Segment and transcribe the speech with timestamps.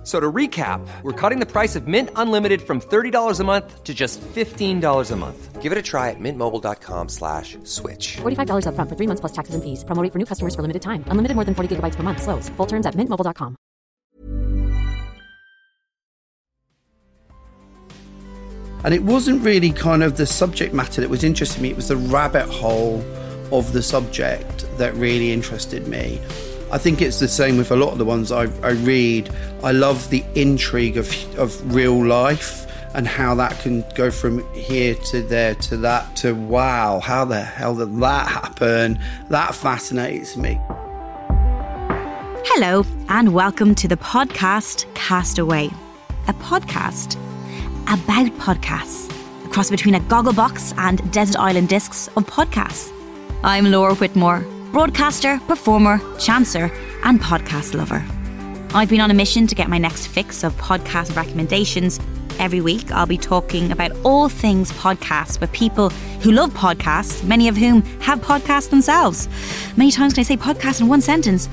[0.00, 3.84] F- So to recap, we're cutting the price of Mint Unlimited from $30 a month
[3.84, 5.60] to just $15 a month.
[5.60, 8.16] Give it a try at mintmobile.com slash switch.
[8.22, 9.84] $45 upfront for three months plus taxes and fees.
[9.84, 11.04] Promo rate for new customers for limited time.
[11.08, 12.22] Unlimited more than 40 gigabytes per month.
[12.22, 12.48] Slows.
[12.56, 13.56] Full terms at mintmobile.com.
[18.84, 21.88] And it wasn't really kind of the subject matter that was interesting me, it was
[21.88, 23.04] the rabbit hole
[23.52, 26.18] of the subject that really interested me.
[26.72, 29.28] I think it's the same with a lot of the ones I, I read.
[29.64, 34.94] I love the intrigue of, of real life and how that can go from here
[34.94, 39.00] to there to that to wow, how the hell did that happen?
[39.30, 40.60] That fascinates me.
[42.46, 45.70] Hello, and welcome to the podcast Castaway,
[46.28, 47.16] a podcast
[47.82, 49.10] about podcasts,
[49.44, 52.92] a cross between a goggle box and desert island discs of podcasts.
[53.42, 56.70] I'm Laura Whitmore, broadcaster, performer, chancer,
[57.02, 58.04] and podcast lover.
[58.72, 61.98] I've been on a mission to get my next fix of podcast recommendations.
[62.38, 65.90] Every week, I'll be talking about all things podcasts with people
[66.20, 69.28] who love podcasts, many of whom have podcasts themselves.
[69.76, 71.48] Many times can I say podcast in one sentence?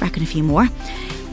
[0.00, 0.68] Reckon a few more.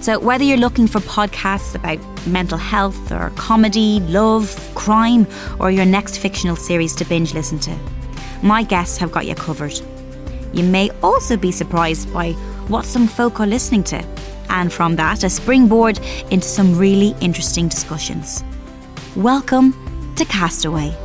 [0.02, 5.28] So, whether you're looking for podcasts about mental health or comedy, love, crime,
[5.60, 7.78] or your next fictional series to binge listen to,
[8.42, 9.80] my guests have got you covered.
[10.58, 12.32] You may also be surprised by
[12.68, 14.04] what some folk are listening to,
[14.50, 16.00] and from that, a springboard
[16.32, 18.44] into some really interesting discussions.
[19.16, 19.76] Welcome
[20.16, 20.96] to Castaway.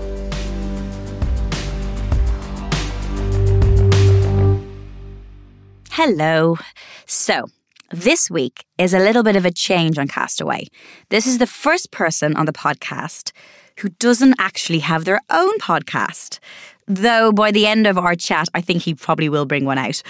[5.90, 6.56] Hello.
[7.04, 7.44] So,
[7.90, 10.68] this week is a little bit of a change on Castaway.
[11.10, 13.32] This is the first person on the podcast
[13.80, 16.38] who doesn't actually have their own podcast.
[16.86, 20.02] Though by the end of our chat, I think he probably will bring one out.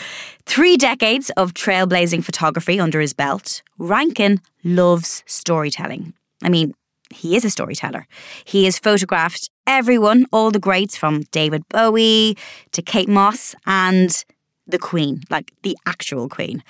[0.46, 6.14] Three decades of trailblazing photography under his belt, Rankin loves storytelling.
[6.42, 6.74] I mean,
[7.10, 8.06] he is a storyteller.
[8.44, 12.36] He has photographed everyone, all the greats from David Bowie
[12.72, 14.24] to Kate Moss and
[14.66, 16.62] the Queen, like the actual Queen.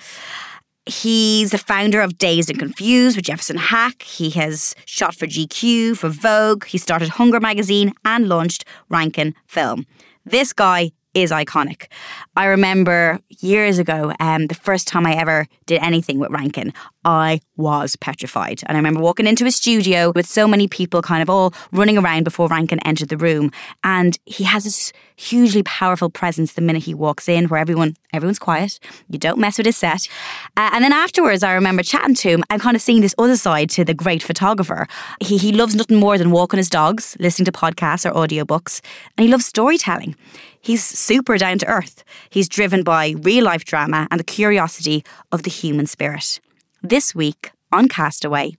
[0.85, 4.01] He's the founder of Dazed and Confused with Jefferson Hack.
[4.01, 6.65] He has shot for GQ, for Vogue.
[6.65, 9.85] He started Hunger magazine and launched Rankin Film.
[10.25, 11.87] This guy is iconic.
[12.35, 16.73] I remember years ago, um, the first time I ever did anything with Rankin,
[17.05, 18.61] I was petrified.
[18.65, 21.97] And I remember walking into a studio with so many people kind of all running
[21.97, 23.51] around before Rankin entered the room.
[23.83, 28.39] And he has this hugely powerful presence the minute he walks in, where everyone everyone's
[28.39, 28.79] quiet.
[29.09, 30.07] You don't mess with his set.
[30.55, 33.37] Uh, and then afterwards, I remember chatting to him and kind of seeing this other
[33.37, 34.87] side to the great photographer.
[35.19, 38.81] He, he loves nothing more than walking his dogs, listening to podcasts or audiobooks,
[39.17, 40.15] and he loves storytelling.
[40.63, 42.05] He's super down to earth.
[42.29, 45.03] He's driven by real life drama and the curiosity
[45.33, 46.39] of the human spirit.
[46.81, 48.55] This week on Castaway,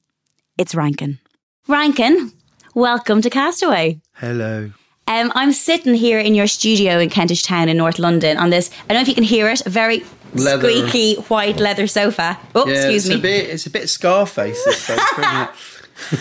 [0.58, 1.18] it's Rankin.
[1.66, 2.32] Rankin,
[2.74, 4.00] welcome to Castaway.
[4.16, 4.70] Hello.
[5.08, 8.70] Um, I'm sitting here in your studio in Kentish Town in North London on this.
[8.84, 9.64] I don't know if you can hear it.
[9.64, 10.04] A very
[10.34, 10.68] Leather.
[10.70, 12.38] squeaky white leather sofa.
[12.54, 13.18] Oh, Yeah, excuse it's me.
[13.18, 15.50] A bit, it's a bit Scarface, this sofa, isn't it?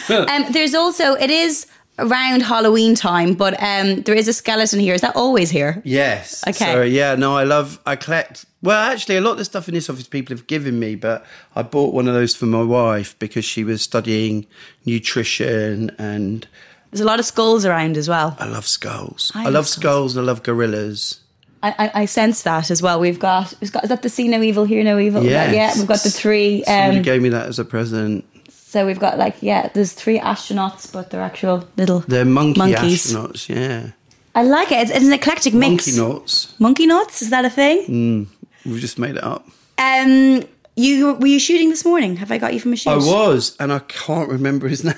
[0.10, 1.66] Um, there's also it is
[2.00, 4.94] around Halloween time, but um, there is a skeleton here.
[4.94, 5.81] Is that always here?
[5.86, 6.44] Yes.
[6.48, 6.74] Okay.
[6.74, 7.80] So yeah, no, I love.
[7.86, 8.46] I collect.
[8.62, 11.26] Well, actually, a lot of the stuff in this office people have given me, but
[11.56, 14.46] I bought one of those for my wife because she was studying
[14.86, 16.48] nutrition, and
[16.92, 18.36] There's a lot of skulls around as well.
[18.40, 19.32] I love skulls.
[19.36, 20.18] I I, love love skulls.
[20.18, 21.20] I love gorillas.
[21.62, 23.00] I, I, sense that as well.
[23.00, 25.24] We've got, we've got is that the see no evil, hear no evil?
[25.24, 25.56] Yes.
[25.56, 26.62] Yeah, we've got the three.
[26.66, 28.26] Somebody Um, gave me that as a present.
[28.73, 32.00] So we've got like yeah, there's three astronauts, but they're actual little.
[32.00, 33.06] They're monkey monkeys.
[33.06, 33.47] astronauts.
[33.47, 33.91] Yeah,
[34.34, 34.79] I like it.
[34.81, 35.85] It's, it's an eclectic mix.
[35.85, 36.56] monkey knots.
[36.59, 37.22] Monkey nuts?
[37.22, 38.28] Is that a thing?
[38.66, 39.47] We've just made it up.
[39.78, 40.41] Um,
[40.75, 42.16] you were you shooting this morning?
[42.16, 42.89] Have I got you from a shoot?
[42.89, 44.96] I was, and I can't remember his name.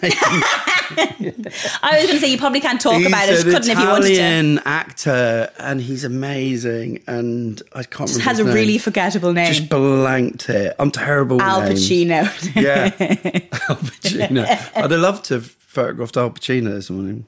[0.90, 3.46] I was going to say you probably can't talk he's about it.
[3.46, 4.14] an Couldn't if you wanted to.
[4.14, 7.04] Italian actor, and he's amazing.
[7.08, 8.54] And I can't Just has a name.
[8.54, 9.54] really forgettable name.
[9.54, 10.76] Just blanked it.
[10.80, 11.38] I'm terrible.
[11.38, 11.62] with Al.
[11.62, 12.24] Pacino.
[12.56, 12.86] Yeah,
[13.70, 14.44] Al Pacino.
[14.76, 17.26] I'd have loved to have photographed Al Pacino this morning.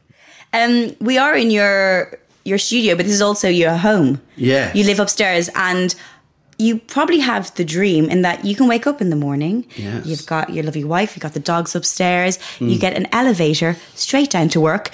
[0.54, 4.22] um, we are in your your studio, but this is also your home.
[4.38, 5.94] Yeah, You live upstairs, and
[6.60, 9.66] you probably have the dream in that you can wake up in the morning.
[9.76, 10.06] Yes.
[10.06, 11.16] You've got your lovely wife.
[11.16, 12.40] You've got the dogs upstairs.
[12.60, 12.80] You mm.
[12.80, 14.90] get an elevator straight down to work.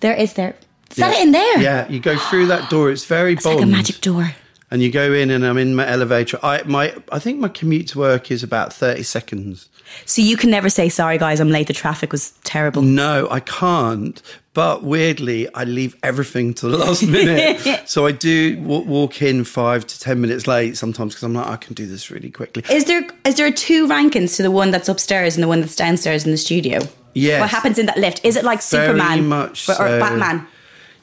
[0.00, 0.56] There is there.
[0.90, 1.18] Is that Yeah.
[1.18, 1.60] it in there?
[1.60, 2.90] Yeah, you go through that door.
[2.90, 3.38] It's very bold.
[3.38, 3.56] It's Bond.
[3.58, 4.34] like a magic door.
[4.70, 6.38] and you go in, and I'm in my elevator.
[6.42, 9.68] I my I think my commute to work is about thirty seconds.
[10.04, 11.66] So you can never say, sorry, guys, I'm late.
[11.66, 12.82] The traffic was terrible.
[12.82, 14.20] No, I can't.
[14.58, 17.88] But weirdly, I leave everything to the last minute.
[17.88, 21.46] so I do w- walk in five to ten minutes late sometimes because I'm like,
[21.46, 22.64] I can do this really quickly.
[22.68, 25.76] Is there is there two Rankins to the one that's upstairs and the one that's
[25.76, 26.80] downstairs in the studio?
[27.14, 27.38] Yeah.
[27.38, 28.20] What happens in that lift?
[28.24, 30.00] Is it like Very Superman much or, or so.
[30.00, 30.44] Batman?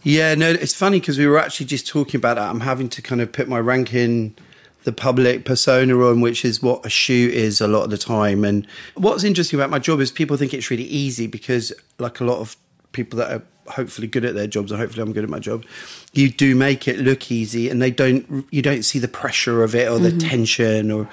[0.03, 2.49] Yeah, no, it's funny because we were actually just talking about that.
[2.49, 4.35] I'm having to kind of put my rank in
[4.83, 8.43] the public persona on, which is what a shoot is a lot of the time.
[8.43, 12.25] And what's interesting about my job is people think it's really easy because, like a
[12.25, 12.57] lot of
[12.95, 15.65] people that are hopefully good at their jobs, or hopefully I'm good at my job,
[16.13, 18.47] you do make it look easy, and they don't.
[18.51, 20.29] You don't see the pressure of it or the mm-hmm.
[20.29, 21.07] tension or.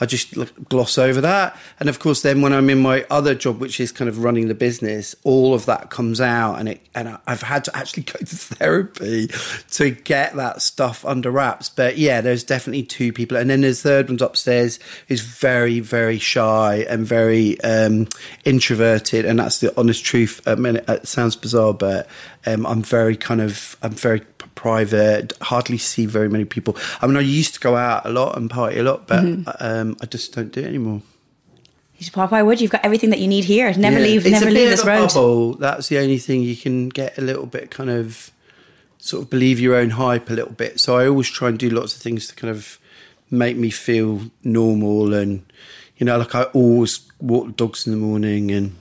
[0.00, 0.34] I just
[0.68, 1.56] gloss over that.
[1.80, 4.48] And of course, then when I'm in my other job, which is kind of running
[4.48, 8.18] the business, all of that comes out, and it and I've had to actually go
[8.18, 9.28] to therapy
[9.72, 11.68] to get that stuff under wraps.
[11.68, 14.78] But yeah, there's definitely two people, and then there's third one's upstairs
[15.08, 18.08] who's very very shy and very um,
[18.44, 20.40] introverted, and that's the honest truth.
[20.46, 22.08] I mean, it sounds bizarre, but
[22.46, 24.20] um, I'm very kind of I'm very
[24.54, 25.32] private.
[25.40, 26.76] Hardly see very many people.
[27.00, 29.24] I mean, I used to go out a lot and party a lot, but
[29.60, 31.02] um, I just don't do it anymore.
[31.98, 32.30] You should pop.
[32.30, 32.64] Why would you?
[32.64, 33.72] You've got everything that you need here.
[33.74, 34.04] Never Yeah.
[34.04, 34.26] leave.
[34.26, 35.08] It's never a leave this road.
[35.08, 35.54] Bubble.
[35.54, 38.30] That's the only thing you can get a little bit kind of
[38.98, 40.80] sort of believe your own hype a little bit.
[40.80, 42.78] So I always try and do lots of things to kind of
[43.30, 45.44] make me feel normal and
[45.96, 48.76] you know like I always walk dogs in the morning and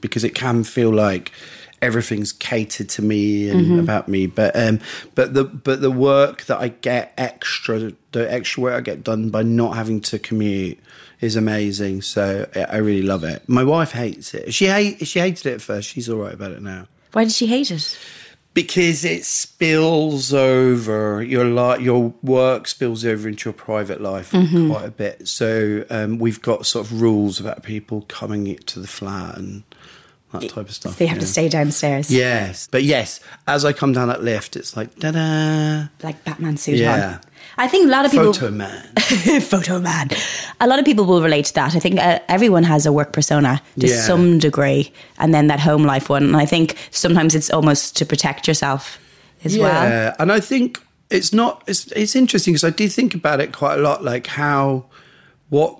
[0.00, 1.32] because it can feel like
[1.82, 3.78] everything's catered to me and Mm-hmm.
[3.80, 4.80] about me but um
[5.14, 9.30] but the but the work that I get extra the extra work I get done
[9.30, 10.78] by not having to commute
[11.20, 15.46] is amazing so I really love it my wife hates it she hate she hated
[15.46, 17.98] it at first she's all right about it now Why did she hate it?
[18.52, 24.70] because it spills over your li- your work spills over into your private life Mm-hmm.
[24.72, 25.28] quite a bit.
[25.28, 29.62] So um, we've got sort of rules about people coming to the flat and
[30.32, 30.96] that type of stuff.
[30.98, 32.10] They have to stay downstairs.
[32.10, 35.88] Yes, but yes, as I come down that lift, it's like da da.
[36.02, 37.14] Like Batman suit Yeah.
[37.14, 37.20] on.
[37.58, 38.32] I think a lot of people.
[38.32, 38.86] Photo man.
[39.40, 40.08] photo man.
[40.60, 41.74] A lot of people will relate to that.
[41.74, 44.00] I think uh, everyone has a work persona to Yeah.
[44.02, 46.22] some degree, and then that home life one.
[46.22, 48.98] And I think sometimes it's almost to protect yourself
[49.44, 49.82] as well.
[49.88, 50.78] Yeah, and I think
[51.10, 51.64] it's not.
[51.66, 54.04] It's it's interesting because I do think about it quite a lot.
[54.04, 54.84] Like how,
[55.48, 55.76] what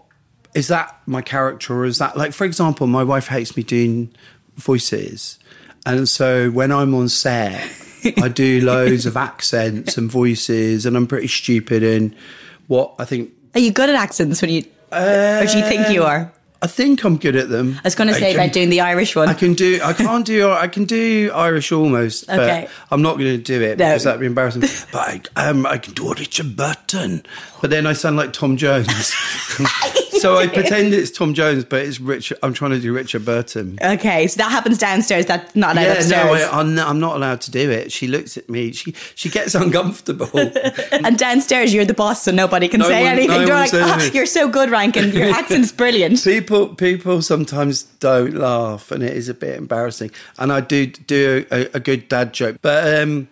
[0.55, 4.12] is that my character, or is that like, for example, my wife hates me doing
[4.56, 5.38] voices,
[5.87, 7.70] and so when I'm on set,
[8.23, 11.82] I do loads of accents and voices, and I'm pretty stupid.
[11.82, 12.14] And
[12.67, 16.02] what I think, Are you good at accents when you, or do you think you
[16.05, 16.32] are?
[16.62, 17.76] I think I'm good at them.
[17.79, 19.31] I was going to say can- about doing the Irish one.
[19.31, 19.81] I can do.
[19.82, 20.50] I can't do.
[20.50, 22.26] I can do Irish almost.
[22.26, 22.69] But Okay.
[22.91, 23.87] I'm not going to do it No.
[23.87, 24.61] because that'd be embarrassing.
[24.93, 27.25] but I, um, I can do Richard Burton.
[27.62, 28.87] But then I sound like Tom Jones.
[30.20, 32.38] so I pretend it's Tom Jones, but it's Richard.
[32.43, 33.78] I'm trying to do Richard Burton.
[33.82, 35.26] okay, so that happens downstairs.
[35.26, 36.26] That's not allowed Yeah, upstairs.
[36.26, 37.90] no, I, I'm, not, not allowed to do it.
[37.93, 38.72] She looks at me.
[38.72, 40.31] She she gets uncomfortable.
[40.93, 43.40] and downstairs, you're the boss, so nobody can No say one- anything.
[43.40, 45.11] no You're like, "Oh, anything." you're so good, Rankin.
[45.12, 46.23] Your accent's brilliant.
[46.23, 51.44] people people sometimes don't laugh and it is a bit embarrassing and i do do
[51.50, 53.28] a, a good dad joke but um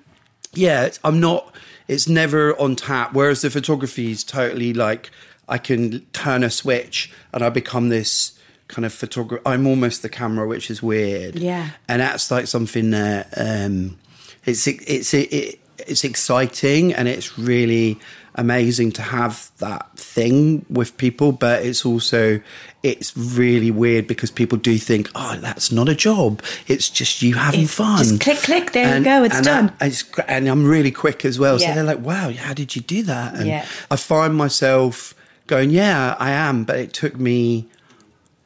[0.55, 1.55] yeah i'm not
[1.89, 5.11] it's never on tap whereas the photography is totally like
[5.49, 10.09] i can turn a switch and i become this kind of photographer i'm almost the
[10.09, 11.71] camera which is weird Yeah.
[11.89, 13.97] and that's like something that um
[14.45, 17.99] it's it's it, it's exciting and it's really
[18.35, 22.41] amazing to have that thing with people but it's also
[22.85, 27.35] it's really weird because people do think oh that's not a job it's just you
[27.35, 29.73] having It's fun just click, click, there you go, it's and done.
[29.81, 31.69] I- it's and i'm really quick as well Yeah.
[31.71, 33.67] so they're like wow how did you do that and Yeah.
[33.91, 35.15] i find myself
[35.49, 37.67] going yeah i am but it took me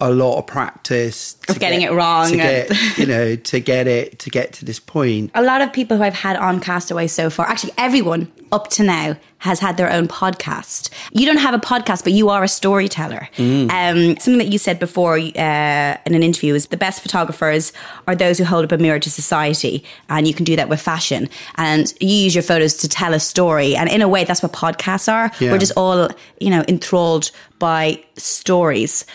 [0.02, 3.60] a lot of practice Of getting get- it wrong to and- get, you know to
[3.60, 6.60] get it to get to this point a lot of people who I've had on
[6.60, 10.90] Castaway so far, actually everyone up to now has had their own podcast.
[11.12, 13.28] You don't have a podcast, but you are a storyteller.
[13.38, 17.72] Um, something that you said before uh, in an interview is the best photographers
[18.06, 20.80] are those who hold up a mirror to society, and you can do that with
[20.80, 21.28] fashion.
[21.56, 24.52] And you use your photos to tell a story, and in a way, that's what
[24.52, 25.32] podcasts are.
[25.40, 25.50] Yeah.
[25.50, 29.06] We're just all, you know, enthralled by stories.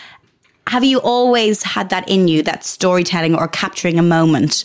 [0.68, 4.64] Have you always had that in you, that storytelling or capturing a moment?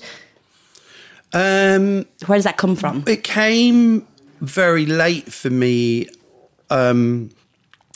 [1.34, 3.04] um Where does that come from?
[3.08, 4.06] it came
[4.42, 6.08] very late for me.
[6.70, 7.30] Um,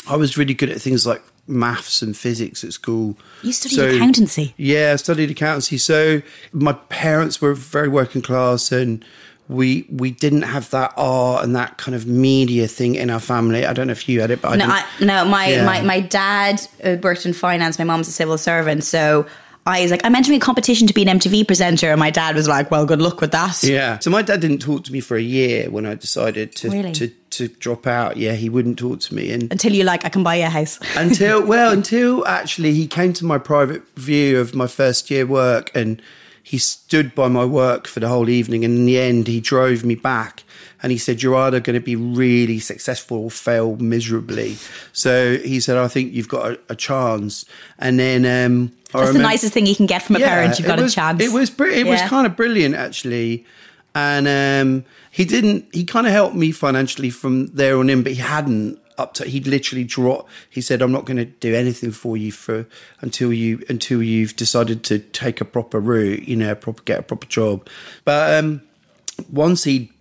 [0.10, 3.18] I was really good at things like maths and physics at school.
[3.44, 4.54] You studied accountancy?
[4.58, 5.78] Yeah, I studied accountancy.
[5.78, 6.22] So
[6.52, 9.04] my parents were very working class, and
[9.50, 13.66] we we didn't have that art and that kind of media thing in our family.
[13.66, 14.72] I don't know if you had it, but I No, didn't.
[14.72, 15.26] I, no.
[15.30, 15.66] My, Yeah.
[15.66, 17.80] my my dad uh, worked in finance.
[17.80, 19.26] My mom's a civil servant, so
[19.66, 22.36] I was like, I'm entering a competition to be an MTV presenter, and my dad
[22.36, 23.62] was like, Well, good luck with that.
[23.64, 24.00] Yeah.
[24.00, 26.92] So my dad didn't talk to me for a year when I decided to Really?
[26.94, 28.18] to, to drop out.
[28.18, 30.50] Yeah, he wouldn't talk to me, and Until you like, I can buy you a
[30.50, 30.80] house.
[30.98, 35.70] until well until actually he came to my private view of my first year work
[35.76, 36.02] and
[36.48, 39.84] he stood by my work for the whole evening and in the end he drove
[39.84, 40.44] me back
[40.82, 44.56] and he said you're either going to be really successful or fail miserably
[44.94, 47.44] so he said i think you've got a, a chance
[47.80, 50.58] and then um That's the nicest thing you can get from a parent.
[50.58, 51.22] You've got was, a chance.
[51.22, 52.08] It was it was Yeah.
[52.08, 53.46] kind of brilliant actually,
[53.94, 55.66] and um, he didn't.
[55.74, 59.26] He kind of helped me financially from there on in, but he hadn't up to.
[59.26, 60.30] He'd literally dropped.
[60.50, 62.66] He said, "I'm not going to do anything for you for
[63.02, 66.28] until you until you've decided to take a proper route.
[66.28, 67.68] You know, proper get a proper job."
[68.06, 68.62] But um,
[69.30, 69.92] once he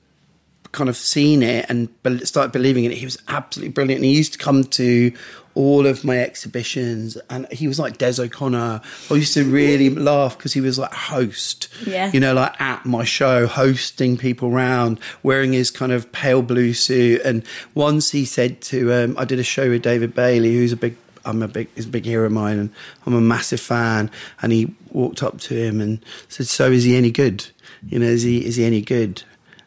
[0.77, 1.89] kind of seen it and
[2.25, 2.99] started believing in it.
[2.99, 4.05] He was absolutely brilliant.
[4.05, 5.13] He used to come to
[5.57, 8.81] all of my exhibitions, and he was like Des O'Connor.
[9.11, 12.11] I used to really laugh because he was like host, Yeah.
[12.13, 16.75] you know, like at my show, hosting people around, wearing his kind of pale blue
[16.75, 17.23] suit.
[17.25, 17.43] And
[17.75, 20.95] once he said to, um, I did a show with David Bailey, who's a big.
[21.25, 22.71] I'm a big, he's a big hero of mine, and
[23.05, 24.13] I'm a massive fan.
[24.43, 25.99] And he walked up to him and
[26.29, 27.45] said, "So is he any good?
[27.89, 29.23] You know, is he is he any good?"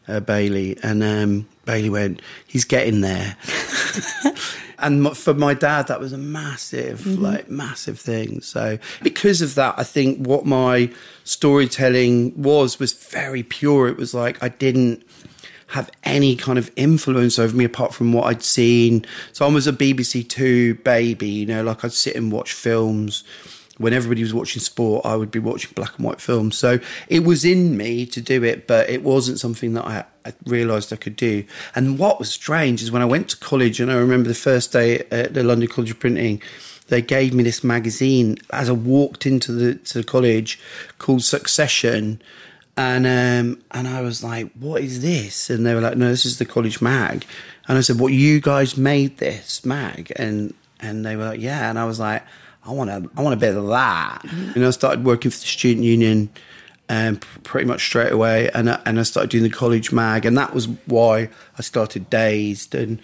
[0.08, 3.36] uh, Bailey, and um, Bailey went, "He's getting there."
[4.80, 7.22] and m- for my dad, that was a massive, mm-hmm.
[7.22, 8.40] like, massive thing.
[8.40, 10.90] So because of that, I think what my
[11.24, 13.88] storytelling was was very pure.
[13.88, 15.04] It was like I didn't
[15.68, 19.06] have any kind of influence over me apart from what I'd seen.
[19.32, 23.24] So I was a BBC Two baby, you know, like I'd sit and watch films.
[23.80, 26.58] When everybody was watching sport, I would be watching black and white films.
[26.58, 30.34] So it was in me to do it, but it wasn't something that I, I
[30.44, 31.44] realised I could do.
[31.74, 34.70] And what was strange is when I went to college, and I remember the first
[34.70, 36.42] day at the London College of Printing,
[36.88, 40.60] they gave me this magazine as I walked into the to the college
[40.98, 42.20] called Succession,
[42.76, 46.26] and um, and I was like, "What is this?" And they were like, "No, this
[46.26, 47.24] is the college mag."
[47.66, 51.70] And I said, "What you guys made this mag?" And and they were like, "Yeah."
[51.70, 52.24] And I was like,
[52.66, 54.24] "I want to, I want a bit of that."
[54.54, 56.30] And I started working for the student union,
[56.88, 58.50] um, pretty much straight away.
[58.54, 62.10] And I, and I started doing the college mag, and that was why I started
[62.10, 63.00] Dazed, and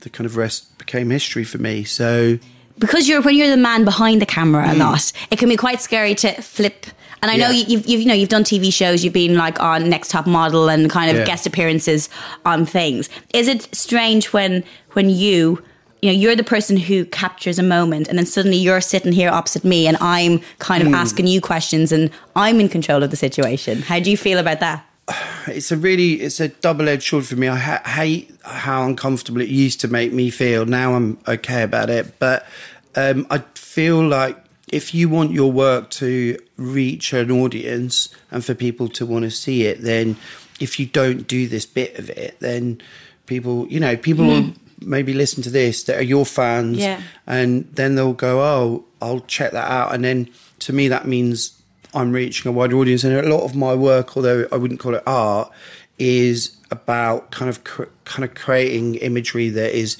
[0.00, 1.84] the kind of rest became history for me.
[1.84, 2.38] So
[2.78, 5.80] because you're when you're the man behind the camera a lot, it can be quite
[5.80, 6.86] scary to flip.
[7.22, 7.48] And I know.
[7.48, 7.64] Yeah.
[7.66, 10.68] you've, you've you know you've done TV shows, you've been like on Next Top Model
[10.68, 11.24] and kind of Yeah.
[11.24, 12.10] guest appearances
[12.44, 13.08] on things.
[13.32, 15.62] Is it strange when when you
[16.02, 19.30] you know you're the person who captures a moment and then suddenly you're sitting here
[19.30, 20.88] opposite me and I'm kind Mm.
[20.88, 23.82] of asking you questions and I'm in control of the situation.
[23.82, 24.84] How do you feel about that?
[25.46, 27.48] it's a really it's a double edged sword for me.
[27.48, 30.66] I ha- hate how uncomfortable it used to make me feel.
[30.66, 32.46] Now I'm okay about it, but
[32.94, 34.36] um, I feel like
[34.68, 39.30] if you want your work to reach an audience and for people to want to
[39.30, 40.16] see it, then
[40.60, 42.80] if you don't do this bit of it, then
[43.26, 47.00] people, you know, people will maybe listen to this that are your fans, Yeah.
[47.26, 50.28] and then they'll go, "Oh, I'll check that out," and then
[50.60, 51.52] to me that means
[51.94, 53.04] I'm reaching a wider audience.
[53.04, 55.50] And a lot of my work, although I wouldn't call it art,
[55.98, 59.96] is about kind of cr- kind of creating imagery that is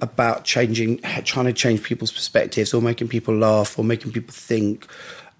[0.00, 4.86] about changing, trying to change people's perspectives, or making people laugh, or making people think.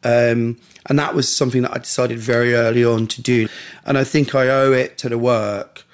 [0.05, 3.49] Um, and that was something that I decided very early on to do.
[3.87, 5.85] And I think I owe it to the work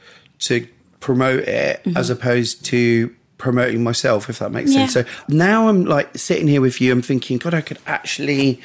[0.41, 0.67] to
[1.01, 2.13] promote it as mm-hmm.
[2.13, 4.93] opposed to promoting myself, if that makes sense.
[4.93, 8.61] So now I'm like sitting here with you, I'm thinking, God, I could actually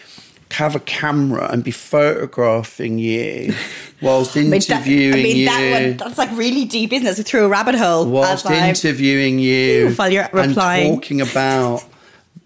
[0.51, 3.53] have a camera and be photographing you
[4.01, 5.45] whilst interviewing I mean, you.
[5.45, 7.23] that one, that's like really deep, isn't it?
[7.23, 8.05] Through a rabbit hole.
[8.05, 11.83] whilst interviewing you While you're and talking about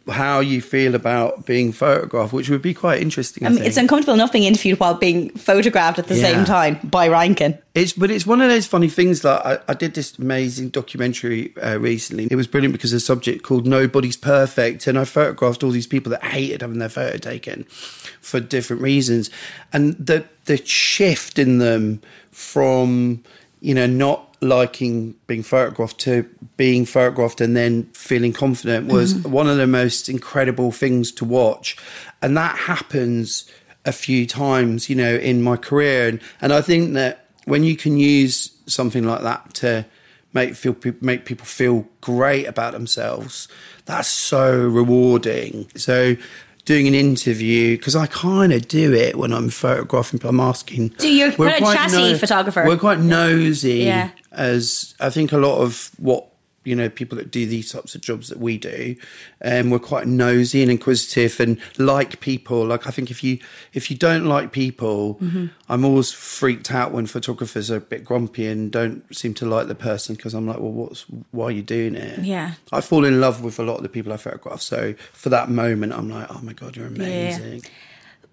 [0.09, 3.45] how you feel about being photographed, which would be quite interesting.
[3.45, 3.67] I, mean, think.
[3.67, 6.21] it's uncomfortable enough being interviewed while being photographed at the Yeah.
[6.31, 7.57] same time by Rankin.
[7.75, 9.23] It's but it's one of those funny things.
[9.23, 12.27] Like I, I did this amazing documentary uh, recently.
[12.31, 16.09] It was brilliant because the subject called "Nobody's Perfect," and I photographed all these people
[16.11, 17.65] that hated having their photo taken
[18.21, 19.29] for different reasons,
[19.71, 23.23] and the the shift in them from
[23.59, 26.23] you know not liking being photographed to
[26.57, 29.31] being photographed and then feeling confident was mm-hmm.
[29.31, 31.77] one of the most incredible things to watch,
[32.21, 33.49] and that happens
[33.85, 37.77] a few times, you know, in my career, and and I think that when you
[37.77, 39.85] can use something like that to
[40.33, 43.47] make feel make people feel great about themselves,
[43.85, 45.69] that's so rewarding.
[45.75, 46.15] So
[46.67, 50.19] doing an interview because I kind of do it when I'm photographing.
[50.19, 50.89] But I'm asking.
[50.99, 52.65] Do you're we're quite a chatty photographer.
[52.67, 53.85] We're quite nosy.
[53.85, 54.11] Yeah.
[54.31, 56.26] As I think a lot of what
[56.67, 58.95] you know people that do these types of jobs that we do,
[59.43, 62.65] um, we're quite nosy and inquisitive and like people.
[62.65, 63.39] Like I think if you
[63.73, 65.47] if you don't like people, Mm-hmm.
[65.69, 69.67] I'm always freaked out when photographers are a bit grumpy and don't seem to like
[69.67, 72.19] the person because I'm like, well, what's why are you doing it?
[72.19, 72.53] Yeah.
[72.71, 74.61] I fall in love with a lot of the people I photograph.
[74.61, 77.63] So for that moment, I'm like, oh my god, you're amazing.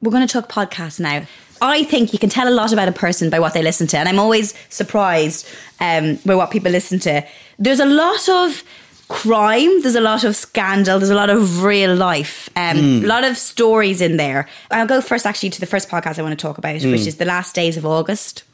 [0.05, 1.25] We're going to talk podcasts now.
[1.63, 3.97] I think you can tell a lot about a person by what they listen to,
[3.97, 5.49] and I'm always surprised
[5.81, 7.27] um, by what people listen to.
[7.59, 8.63] There's a lot of
[9.09, 13.25] crime, there's a lot of scandal, there's a lot of real life, um, a lot
[13.25, 14.47] of stories in there.
[14.71, 17.17] I'll go first, actually, to the first podcast I want to talk about, which is
[17.17, 18.45] The Last Days of August,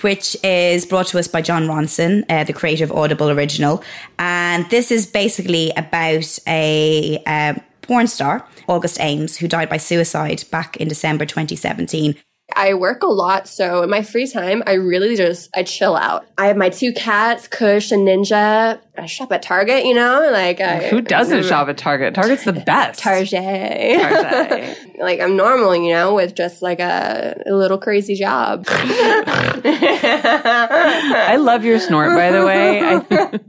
[0.00, 3.84] which is brought to us by Jon Ronson, uh, the creator of Audible Original.
[4.18, 7.22] And this is basically about a.
[7.26, 12.14] Um, porn star, August Ames, who died by suicide back in December 2017.
[12.54, 16.24] I work a lot, so in my free time, I really just I chill out.
[16.36, 18.80] I have my two cats, Kush and Ninja.
[18.98, 22.14] I shop at Target, you know, like I, Who doesn't shop at Target?
[22.14, 23.00] Target's the best.
[23.00, 24.00] Target.
[24.00, 24.78] Target.
[25.00, 28.64] like I'm normal, you know, with just like a, a little crazy job.
[31.22, 32.80] I love your snort, by the way.
[32.82, 33.40] I-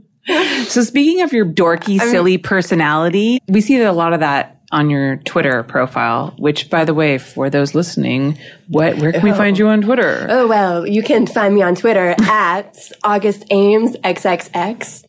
[0.68, 4.90] so speaking of your dorky, silly personality, we see that a lot of that on
[4.90, 8.38] your Twitter profile, which by the way, for those listening,
[8.68, 10.26] what, where can we find you on Twitter?
[10.28, 15.04] oh well, you can find me on Twitter at August Ames XXX.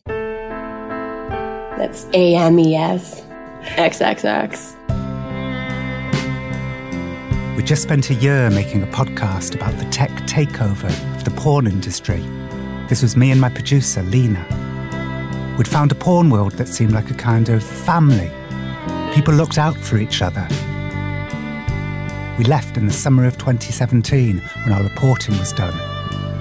[1.78, 3.22] That's A M E S
[3.62, 4.76] XXX.
[7.56, 11.66] We just spent a year making a podcast about the tech takeover of the porn
[11.66, 12.20] industry.
[12.88, 14.44] This was me and my producer, Lena.
[15.56, 18.30] We'd found a porn world that seemed like a kind of family.
[19.14, 20.44] People looked out for each other.
[22.36, 25.72] We left in the summer of 2017 when our reporting was done.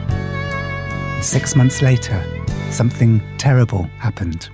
[0.10, 2.20] And six months later,
[2.72, 4.50] something terrible happened.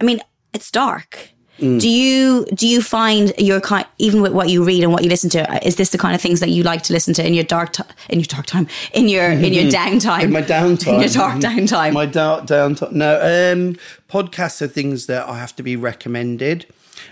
[0.00, 0.20] I mean,
[0.52, 1.30] it's dark.
[1.58, 5.08] Do you do you find your kind even with what you read and what you
[5.08, 5.66] listen to?
[5.66, 7.72] Is this the kind of things that you like to listen to in your dark
[7.72, 10.24] ti in your dark time in your in your downtime?
[10.24, 10.94] In my downtime.
[10.98, 11.92] In your dark downtime.
[11.92, 12.92] My dark downtime.
[12.92, 13.76] No, um,
[14.08, 16.66] podcasts are things that I have to be recommended.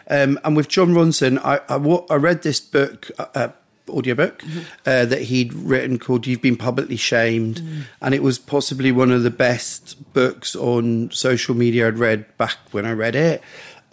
[0.08, 3.48] Um, and with Jon Ronson, I, I, I read this book, uh, uh,
[3.88, 4.42] audiobook,
[4.84, 7.62] uh, that he'd written called You've Been Publicly Shamed.
[8.00, 12.56] And it was possibly one of the best books on social media I'd read back
[12.72, 13.42] when I read it.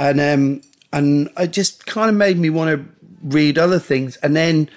[0.04, 0.62] And, um,
[0.92, 4.18] and it just kind of made me want to read other things.
[4.18, 4.70] And then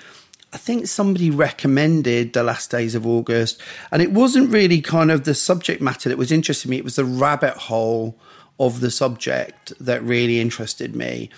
[0.53, 3.61] I think somebody recommended The Last Days of August,
[3.91, 6.77] and it wasn't really kind of the subject matter that was interesting me.
[6.77, 8.17] It was the rabbit hole
[8.61, 11.29] of the subject that really interested me.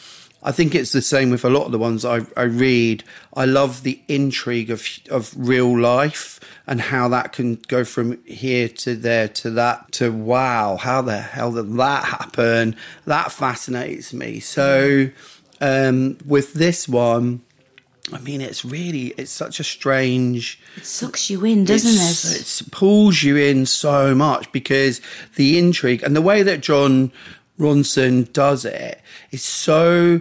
[0.42, 3.02] I think it's the same with a lot of the ones I, I read.
[3.34, 8.68] I love the intrigue of of real life and how that can go from here
[8.68, 12.76] to there to that to wow, how the hell did that happen?
[13.04, 14.38] That fascinates me.
[14.38, 15.10] So
[15.60, 17.42] um, with this one,
[18.12, 20.60] I mean, it's really it's such a strange.
[20.76, 22.40] it sucks you in, doesn't it?
[22.40, 25.00] It pulls you in so much because
[25.36, 27.12] the intrigue and the way that John
[27.58, 28.74] Ronson does it.
[28.74, 29.00] it
[29.32, 30.20] is so.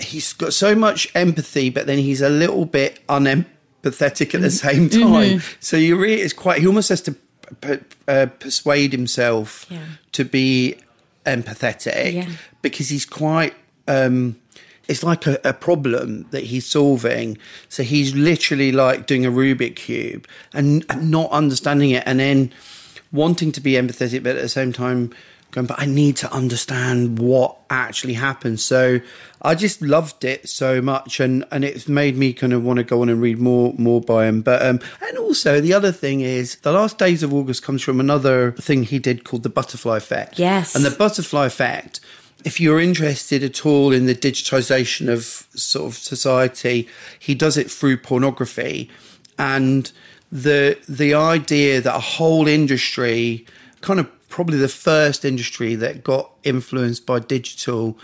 [0.00, 4.88] He's got so much empathy, but then he's a little bit unempathetic at the same
[4.88, 5.42] time.
[5.60, 6.60] So you really, it's quite.
[6.60, 7.16] He almost has to
[8.06, 9.84] uh, persuade himself Yeah.
[10.12, 10.76] to be
[11.26, 12.28] empathetic Yeah.
[12.62, 13.54] because he's quite
[13.86, 14.36] um
[14.86, 17.36] it's like a, a problem that he's solving
[17.68, 22.50] so he's literally like doing a rubik cube and, and not understanding it and then
[23.12, 25.12] wanting to be empathetic but at the same time
[25.50, 28.60] going but i need to understand what actually happened.
[28.60, 29.00] So
[29.42, 32.84] i just loved it so much and and it's made me kind of want to
[32.84, 34.42] go on and read more more by him.
[34.42, 38.00] But um and also the other thing is the last days of august comes from
[38.00, 40.38] another thing he did called the butterfly effect.
[40.38, 40.74] Yes.
[40.74, 42.00] and the butterfly effect
[42.44, 47.70] if you're interested at all in the digitization of sort of society he does it
[47.70, 48.88] through pornography.
[49.38, 49.90] And
[50.30, 53.46] the the idea that a whole industry
[53.80, 57.98] kind of probably the first industry that got influenced by digital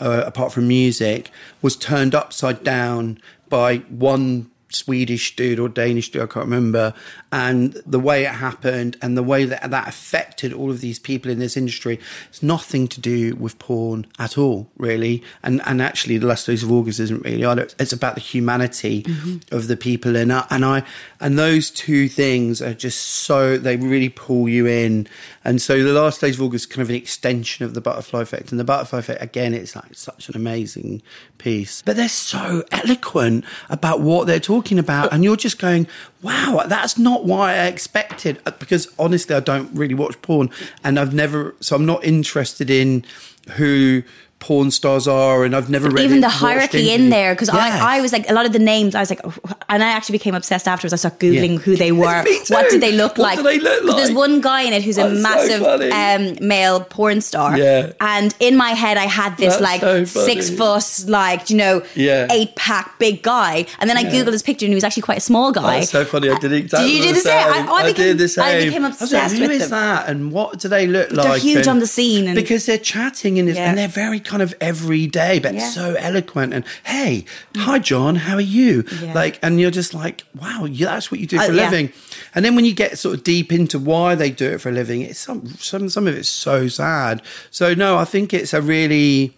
[0.00, 1.30] uh, apart from music
[1.62, 6.92] was turned upside down by one Swedish dude or Danish dude, I can't remember,
[7.30, 11.30] and the way it happened and the way that that affected all of these people
[11.30, 12.00] in this industry.
[12.28, 15.22] It's nothing to do with porn at all, really.
[15.42, 17.42] And and actually, the last days of August isn't really.
[17.78, 19.04] It's about the humanity
[19.52, 20.82] of the people, and I, and I
[21.20, 25.06] and those two things are just so they really pull you in.
[25.46, 28.20] And so, the last days of August is kind of an extension of the butterfly
[28.20, 31.02] effect, and the butterfly effect again, it's like such an amazing
[31.38, 31.82] piece.
[31.82, 35.86] But they're so eloquent about what they're talking about, and you're just going,
[36.20, 40.50] "Wow, that's not what I expected." Uh, Because honestly, I don't really watch porn,
[40.82, 43.04] and I've never, so I'm not interested in
[43.50, 44.02] who
[44.38, 47.80] porn stars are, and I've never read Even it- the hierarchy in there, because Yes.
[47.82, 49.32] I, I was like, a lot of the names, I was like, oh,
[49.68, 50.92] and I actually became obsessed afterwards.
[50.92, 51.58] I started Googling Yeah.
[51.58, 52.22] who they were.
[52.48, 53.42] What did they look What like?
[53.42, 55.90] they look 'Cause There's one guy in it who's a That's so massive funny.
[55.90, 57.56] um, male porn star.
[57.58, 57.92] Yeah.
[58.00, 61.82] And in my head, I had this That's like so six foot, like, you know,
[61.94, 62.28] Yeah.
[62.30, 63.66] eight pack big guy.
[63.80, 65.80] And then I Googled his picture and he was actually quite a small guy.
[65.80, 66.30] That's so funny.
[66.30, 67.32] I did exactly Did you do the same?
[67.48, 68.44] I- I became- did the same.
[68.44, 69.70] I became like, obsessed Who with is them.
[69.70, 70.08] that?
[70.08, 71.26] And what do they look like?
[71.26, 73.68] They're huge And- on the scene and- because they're chatting and, Yeah.
[73.70, 75.70] and they're very kind of everyday, but Yeah.
[75.70, 76.52] so eloquent.
[76.52, 77.24] And hey,
[77.56, 78.84] hi John, how are you?
[79.02, 79.14] Yeah.
[79.14, 81.64] Like, and you're just like, wow, that's what you do Uh, for a yeah.
[81.70, 81.92] living.
[82.34, 84.72] And then when you get sort of deep into why they do it for a
[84.72, 87.22] living, it's some some some of it's so sad.
[87.50, 89.34] So no, I think it's a really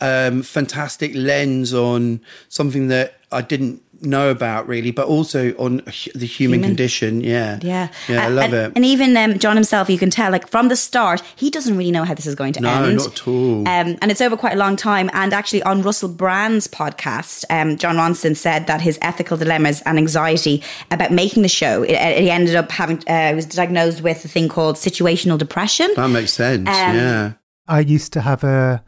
[0.00, 5.76] um, fantastic lens on something that I didn't know about really, but also on
[6.14, 6.62] the human, Human.
[6.70, 7.20] condition.
[7.20, 8.72] Yeah, Yeah, yeah, I And- love and, it.
[8.76, 11.90] And even um, John himself, you can tell, like from the start, he doesn't really
[11.92, 12.96] know how this is going to No, end.
[12.96, 13.60] No, not at all.
[13.68, 15.10] Um, and it's over quite a long time.
[15.12, 19.98] And actually, on Russell Brand's podcast, um, Jon Ronson said that his ethical dilemmas and
[19.98, 24.24] anxiety about making the show, it, he ended up having, uh, he was diagnosed with
[24.24, 25.88] a thing called situational depression.
[25.96, 26.68] that makes sense.
[26.68, 27.32] Um, yeah,
[27.68, 28.82] I used to have a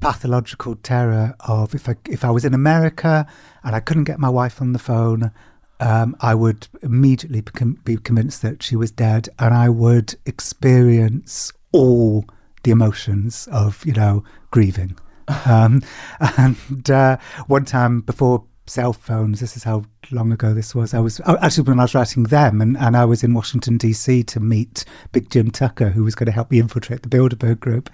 [0.00, 3.26] pathological terror of if I if I was in America
[3.64, 5.32] and I couldn't get my wife on the phone,
[5.80, 7.42] um, I would immediately
[7.84, 12.24] be convinced that she was dead, and I would experience all
[12.62, 14.96] the emotions of you know grieving.
[15.46, 15.82] um,
[16.20, 20.94] and uh, one time before cell phones, this is how long ago this was.
[20.94, 23.78] I was oh, actually when I was writing them, and, and I was in Washington
[23.78, 27.60] DC to meet Big Jim Tucker, who was going to help me infiltrate the Bilderberg
[27.60, 27.90] Group.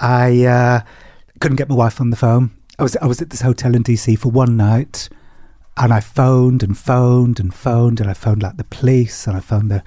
[0.00, 0.80] I uh,
[1.40, 2.50] couldn't get my wife on the phone.
[2.78, 5.08] I was I was at this hotel in DC for one night,
[5.76, 9.40] and I phoned and phoned and phoned, and I phoned like the police, and I
[9.40, 9.82] phoned the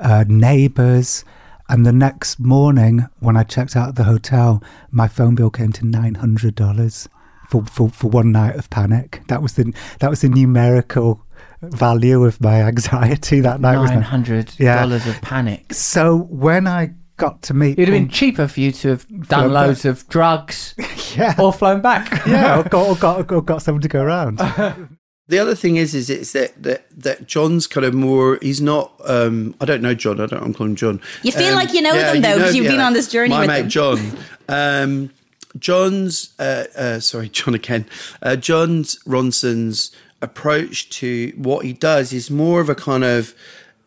[0.00, 1.24] uh, neighbours.
[1.68, 5.72] And the next morning, when I checked out of the hotel, my phone bill came
[5.72, 7.08] to nine hundred dollars
[7.48, 9.22] for, for for one night of panic.
[9.28, 11.24] That was the that was the numerical
[11.62, 13.78] value of my anxiety that night.
[13.78, 14.80] was Nine hundred Yeah.
[14.80, 15.72] dollars of panic.
[15.72, 19.52] So when I got to meet, It'd have been cheaper for you to have done
[19.52, 19.90] loads back.
[19.92, 20.74] of drugs
[21.16, 22.26] yeah, or flown back.
[22.26, 24.38] yeah, or got, or got or got someone to go around.
[25.28, 28.38] the other thing is, is it's that that that John's kind of more.
[28.42, 28.92] He's not.
[29.06, 30.20] Um, I don't know John.
[30.20, 30.42] I don't.
[30.42, 31.00] I'm calling John.
[31.22, 33.40] You feel Um, like you know them, though, because you've been on this journey My
[33.40, 33.68] with mate them.
[33.70, 34.18] John.
[34.48, 35.10] Um,
[35.58, 36.34] John's.
[36.38, 37.86] Uh, uh, sorry, John again.
[38.20, 43.34] Uh, John's Ronson's approach to what he does is more of a kind of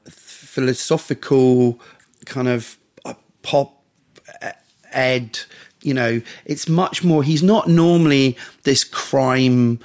[0.08, 1.80] philosophical
[2.26, 2.78] kind of
[3.46, 3.70] pop
[4.92, 5.40] ed
[5.82, 9.80] you know it's much more he's not normally this crime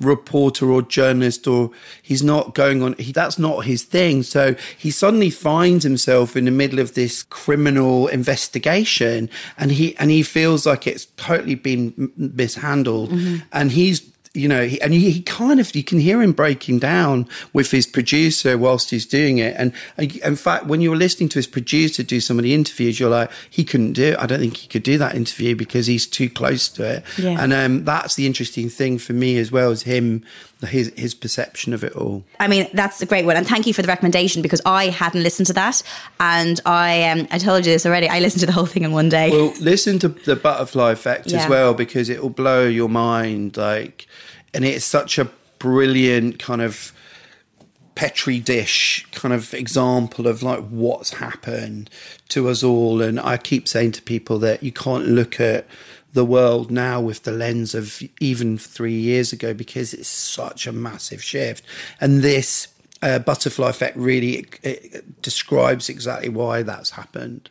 [0.00, 1.70] reporter or journalist or
[2.02, 4.22] he's not going on he that's not his thing.
[4.22, 10.10] So he suddenly finds himself in the middle of this criminal investigation and he and
[10.10, 13.10] he feels like it's totally been mishandled.
[13.10, 13.36] Mm-hmm.
[13.52, 14.00] And he's
[14.38, 17.70] you know, he, and he, he kind of you can hear him breaking down with
[17.70, 19.54] his producer whilst he's doing it.
[19.58, 22.98] And uh, in fact, when you're listening to his producer do some of the interviews,
[23.00, 24.18] you're like, he couldn't do it.
[24.18, 27.04] I don't think he could do that interview because he's too close to it.
[27.18, 27.36] Yeah.
[27.42, 30.24] And um, that's the interesting thing for me as well as him,
[30.66, 32.24] his his perception of it all.
[32.40, 35.22] I mean, that's a great one, and thank you for the recommendation because I hadn't
[35.22, 35.82] listened to that,
[36.18, 38.08] and I um, I told you this already.
[38.08, 39.30] I listened to the whole thing in one day.
[39.30, 41.42] Well, listen to the butterfly effect Yeah.
[41.42, 43.56] as well because it will blow your mind.
[43.56, 44.06] Like,
[44.54, 46.92] and it's such a brilliant kind of
[47.94, 51.90] petri dish kind of example of like what's happened
[52.28, 53.02] to us all.
[53.02, 55.66] And I keep saying to people that you can't look at
[56.12, 60.72] the world now with the lens of even three years ago because it's such a
[60.72, 61.64] massive shift.
[62.00, 62.68] And this
[63.02, 67.50] uh, butterfly effect really it, it describes exactly why that's happened.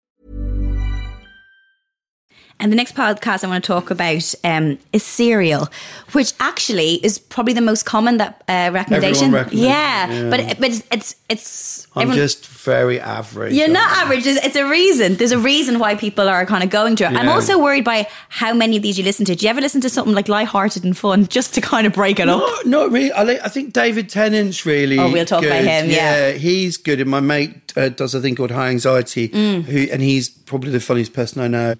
[2.61, 5.67] And the next podcast I want to talk about um, is Serial,
[6.13, 9.31] which actually is probably the most common that uh, recommendation.
[9.31, 10.29] yeah, yeah.
[10.29, 13.53] but but it's it's, it's I'm everyone- just very average.
[13.53, 14.27] You're not average.
[14.27, 15.15] It's a reason.
[15.15, 17.13] There's a reason why people are kind of going to it.
[17.13, 19.35] I'm also worried by how many of these you listen to.
[19.35, 22.19] Do you ever listen to something like light-hearted and fun just to kind of break
[22.19, 22.39] it up?
[22.65, 23.11] No, not really.
[23.11, 24.99] I, like- I think David Tennant's really.
[24.99, 25.67] Oh, we'll talk about good.
[25.85, 26.31] him, yeah.
[26.33, 27.01] he's good.
[27.01, 29.63] And my mate uh, does a thing called High Anxiety, Mm.
[29.63, 31.73] who, and he's probably the funniest person I know.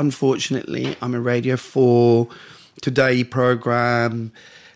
[0.00, 2.28] Unfortunately, I'm a Radio Four
[2.80, 4.32] Today program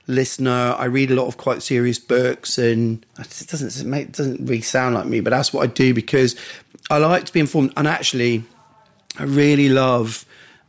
[0.07, 0.77] listener.
[0.79, 4.95] I read a lot of quite serious books, and it doesn't it doesn't really sound
[4.95, 6.37] like me, but that's what I do because
[6.91, 7.73] I like to be informed.
[7.75, 8.45] And actually,
[9.19, 10.27] I really love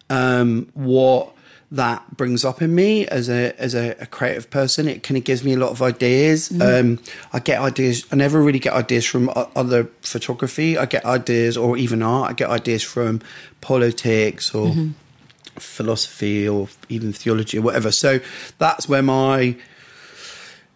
[0.10, 1.35] um, what
[1.71, 4.88] that brings up in me as a as a, a creative person.
[4.88, 6.51] It kind of gives me a lot of ideas.
[6.62, 6.99] Um,
[7.34, 8.06] I get ideas.
[8.12, 10.78] I never really get ideas from other photography.
[10.78, 12.32] I get ideas, or even art.
[12.32, 13.21] I get ideas from
[13.62, 14.73] politics or
[15.58, 17.91] philosophy or even theology or whatever.
[17.91, 18.19] So
[18.58, 19.56] that's where my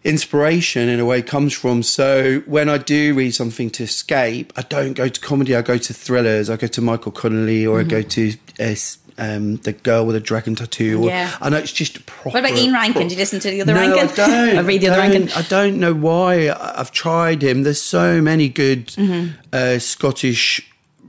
[0.02, 1.82] inspiration in a way comes from.
[1.82, 5.54] So when I do read something to escape, I don't go to comedy.
[5.54, 6.48] I go to thrillers.
[6.48, 8.74] I go to Michael Connolly or I go to uh,
[9.20, 11.02] um, the girl with a dragon tattoo.
[11.04, 11.30] Or, Yeah.
[11.40, 12.30] I know it's just proper.
[12.30, 13.06] What about Ian Rankin?
[13.06, 14.08] Do you listen to the other no, Rankin?
[14.08, 14.58] I don't.
[14.58, 15.28] I read the other Rankin.
[15.36, 16.50] I don't know why.
[16.50, 17.62] I've tried him.
[17.62, 19.36] There's so many good Mm-hmm.
[19.52, 20.66] uh, Scottish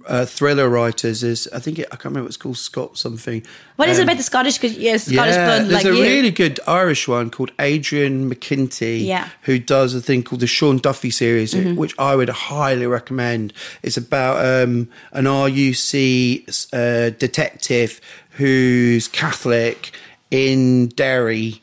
[0.07, 1.23] uh, thriller writers.
[1.23, 2.57] is I think it, I can't remember what it's called.
[2.57, 3.43] Scott something.
[3.75, 4.57] What is it Um, about the Scottish?
[4.57, 6.01] Because yeah, Scottish yeah, blood, there's like a you.
[6.03, 9.29] really good Irish one called Adrian McKinty, Yeah.
[9.43, 11.75] who does a thing called the Sean Duffy series, Mm-hmm.
[11.75, 13.53] which I would highly recommend.
[13.83, 17.99] It's about um, an RUC uh, detective
[18.31, 19.91] who's Catholic
[20.29, 21.61] in Derry.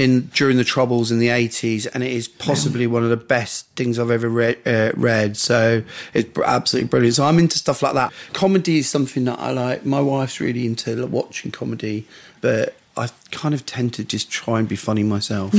[0.00, 3.66] In, during the troubles in the 80s and it is possibly one of the best
[3.76, 5.36] things I've ever read, uh, read.
[5.36, 5.82] So
[6.14, 7.16] it's absolutely brilliant.
[7.16, 8.12] So I'm into stuff like that.
[8.32, 9.84] Comedy is something that I like.
[9.84, 12.06] My wife's really into watching comedy
[12.40, 15.52] but I kind of tend to just try and be funny myself.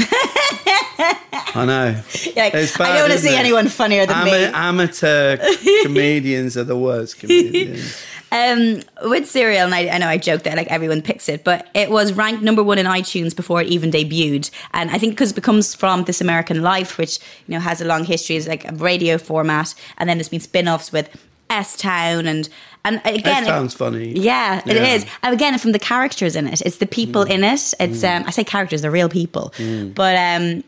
[1.53, 2.01] I know.
[2.35, 3.39] Like, It's I don't want to see it?
[3.39, 4.45] anyone funnier than me.
[4.45, 5.37] Amateur
[5.83, 7.95] comedians are the worst comedians
[8.33, 11.67] Um, with Serial, and I, I know I joked that like everyone picks it, but
[11.73, 14.49] it was ranked number one in iTunes before it even debuted.
[14.73, 17.85] And I think because it comes from This American Life, which you know has a
[17.85, 21.09] long history as like a radio format, and then there's been spin-offs with
[21.49, 22.47] S Town and
[22.85, 24.93] and again, That sounds funny yeah, it Yeah.
[24.95, 25.05] is.
[25.21, 27.73] And again, from the characters in it, it's the people in it.
[27.81, 29.53] It's um, I say characters, they're real people,
[29.93, 30.63] but um.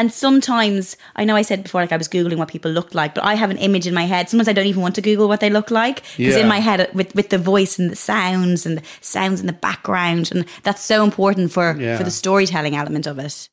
[0.00, 3.14] And sometimes I know I said before, like I was googling what people looked like,
[3.14, 4.30] but I have an image in my head.
[4.30, 6.38] Sometimes I don't even want to Google what they look like because Yeah.
[6.44, 9.46] in my head, uh, with with the voice and the sounds and the sounds in
[9.46, 11.98] the background, and that's so important for Yeah.
[11.98, 13.50] for the storytelling element of it.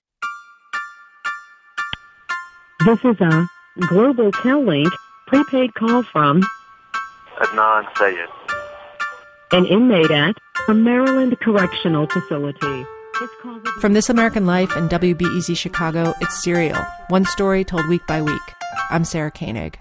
[2.85, 3.47] This is a
[3.89, 4.87] Global Tel Link
[5.27, 6.41] prepaid call from
[7.41, 8.29] Adnan Syed.
[9.51, 10.35] an inmate at
[10.69, 12.85] a Maryland Correctional Facility.
[13.79, 18.41] From This American Life and WBEZ Chicago, it's Serial, one story told week by week.
[18.91, 19.79] I'm Sarah Koenig.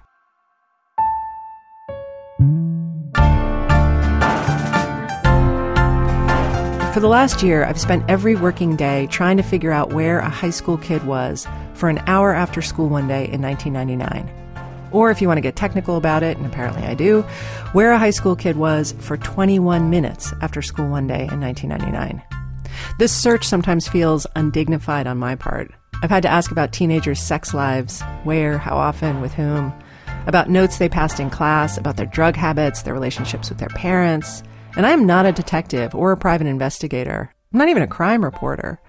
[6.95, 10.31] For the last year, I've spent every working day trying to figure out where a
[10.31, 14.31] high school kid was for an hour after school one day in 1999.
[14.93, 17.21] Or if you want to get technical about it, and apparently I do,
[17.73, 22.36] where a high school kid was for 21 minutes after school one day in 1999.
[22.99, 25.71] This search sometimes feels undignified on my part.
[26.03, 29.73] I've had to ask about teenagers' sex lives, where, how often, with whom,
[30.27, 34.43] about notes they passed in class, about their drug habits, their relationships with their parents.
[34.77, 37.33] And I am not a detective or a private investigator.
[37.53, 38.81] I'm not even a crime reporter.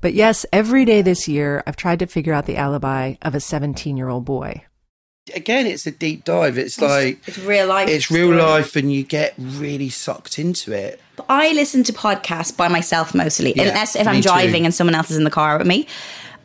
[0.00, 3.40] But yes, every day this year, I've tried to figure out the alibi of a
[3.40, 4.64] 17 year old boy.
[5.34, 7.88] Again it's a deep dive it's like It's real life.
[7.88, 8.40] it's real story.
[8.42, 13.14] life and you get really sucked into it But I listen to podcasts by myself
[13.14, 14.22] mostly, Yeah, unless if I'm too.
[14.22, 15.86] driving and someone else is in the car with me.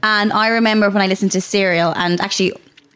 [0.04, 2.54] And I remember when I listened to Serial, and actually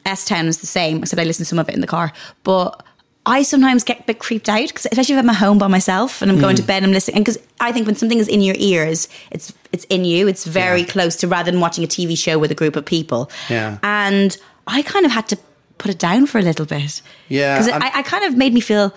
[0.07, 1.01] S Town was the same.
[1.01, 2.11] I said I listened to some of it in the car,
[2.43, 2.81] but
[3.27, 6.21] I sometimes get a bit creeped out because especially if I'm at home by myself
[6.21, 6.61] and I'm going Mm.
[6.61, 9.53] to bed and I'm listening because I think when something is in your ears, it's
[9.71, 10.27] it's in you.
[10.27, 10.87] It's very Yeah.
[10.87, 13.29] close to rather than watching a TV show with a group of people.
[13.49, 13.77] Yeah.
[13.83, 15.37] And I kind of had to
[15.77, 17.01] put it down for a little bit.
[17.29, 18.93] Yeah, Because I, I kind of made me feel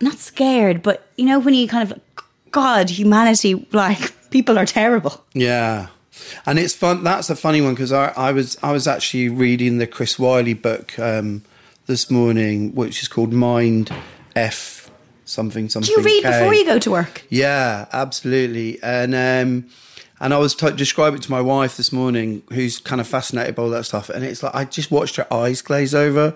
[0.00, 2.00] not scared, but you know, when you kind of,
[2.50, 5.24] God, humanity, like people are terrible.
[5.34, 5.88] Yeah.
[6.46, 7.04] And it's fun.
[7.04, 10.54] That's a funny one because I, I was I was actually reading the Chris Wylie
[10.54, 11.42] book um,
[11.86, 13.92] this morning, which is called Mind
[14.34, 14.90] F
[15.24, 15.94] something something.
[15.94, 16.30] Do you read K.
[16.30, 17.24] before you go to work?
[17.28, 18.82] Yeah, absolutely.
[18.82, 19.70] And um,
[20.20, 23.54] and I was t- describing it to my wife this morning, who's kind of fascinated
[23.54, 24.08] by all that stuff.
[24.10, 26.34] And it's like I just watched her eyes glaze over,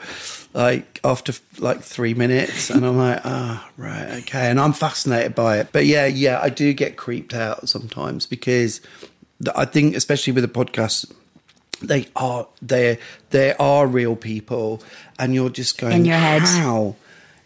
[0.55, 4.51] like after like three minutes, and I'm like, ah, right, okay.
[4.51, 5.69] And I'm fascinated by it.
[5.73, 8.81] But yeah, yeah, I do get creeped out sometimes because
[9.57, 11.13] I think, especially with the podcast.
[11.81, 14.85] They are they they are real people,
[15.19, 16.43] and you're just going In your head.
[16.43, 16.95] How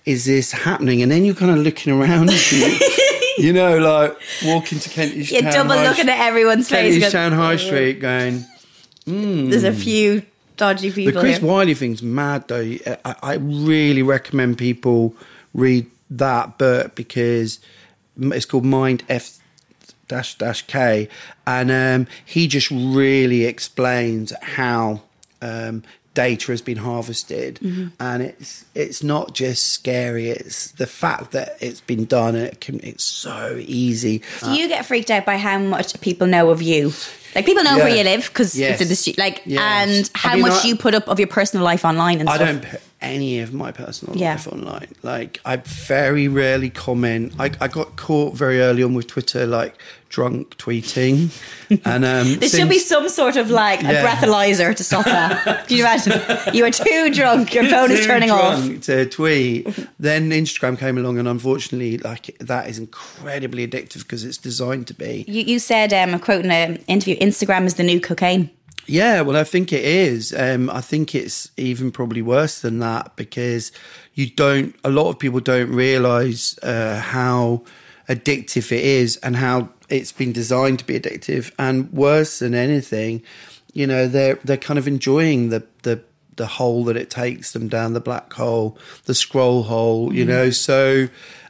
[0.05, 1.01] is this happening?
[1.03, 2.29] And then you're kind of looking around
[3.39, 6.95] you, know, like walking to Kentish You're Town double High looking at everyone's face.
[6.95, 7.57] Kentish Town High.
[7.57, 8.45] Street going,
[9.07, 9.51] mm.
[9.51, 10.23] There's a few
[10.57, 11.15] dodgy people.
[11.15, 11.49] The Chris here.
[11.49, 12.77] Wylie thing's mad though.
[13.05, 15.15] I, I really recommend people
[15.55, 17.61] read that book because
[18.19, 19.39] it's called Mind F
[20.09, 21.09] dash dash K,
[21.47, 25.03] and um, he just really explains how
[25.43, 25.83] um,
[26.17, 27.93] data has been harvested, Mhm.
[28.01, 30.31] and it's it's not just scary.
[30.31, 32.35] It's the fact that it's been done.
[32.35, 34.23] It can, it's so easy.
[34.43, 36.93] Do you get freaked out by how much people know of you?
[37.37, 38.73] Like people know where you live because Yes.
[38.73, 39.19] it's in the street.
[39.19, 39.61] Like, Yes.
[39.61, 42.29] and I how mean, much I- you put up of your personal life online and
[42.31, 42.49] I stuff.
[42.49, 42.65] don't
[43.01, 44.33] any of my personal Yeah.
[44.33, 44.89] life online.
[45.03, 47.35] Like I very rarely comment.
[47.39, 49.75] I, I got caught very early on with Twitter, like
[50.09, 51.31] drunk tweeting,
[51.85, 55.67] and um, There should be some sort of like a breathalyzer to stop that.
[55.69, 56.55] Can you imagine?
[56.55, 57.53] You are too drunk.
[57.55, 58.81] Your phone is turning off.
[58.83, 59.67] to tweet.
[59.99, 64.95] then Instagram came along, and unfortunately, like that is incredibly addictive because it's designed to
[64.95, 65.25] be.
[65.29, 68.51] You, you said, um, I'm quoting an interview, Instagram is the new cocaine.
[68.87, 70.33] Yeah, well, I think it is.
[70.37, 73.73] Um, I think it's even probably worse than that because
[74.15, 74.75] you don't.
[74.85, 77.63] A lot of people don't realize uh, how
[78.09, 81.53] addictive it is and how it's been designed to be addictive.
[81.59, 83.23] And worse than anything,
[83.73, 86.01] you know, they're they're kind of enjoying the the
[86.37, 90.15] the hole that it takes them down the black hole, the scroll hole.
[90.15, 90.29] You Mhm.
[90.29, 91.09] know, so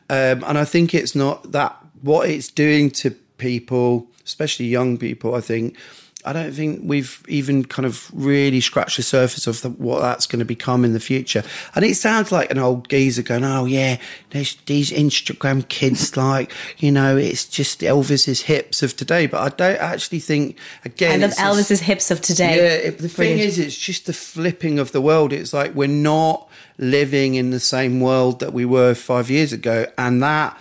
[0.09, 5.35] um, and I think it's not that what it's doing to people, especially young people.
[5.35, 5.77] I think
[6.27, 10.27] I don't think we've even kind of really scratched the surface of the, what that's
[10.27, 11.45] going to become in the future.
[11.77, 13.99] And it sounds like an old geezer going, "Oh yeah,
[14.31, 19.49] there's these Instagram kids, like you know, it's just Elvis's hips of today." But I
[19.57, 20.59] don't actually think.
[20.85, 22.57] Again, I love Elvis's hips of today.
[22.57, 25.33] yeah, it, the thing is, it's just the flipping of the world.
[25.33, 29.87] It's like we're not living in the same world that we were five years ago,
[29.97, 30.59] and that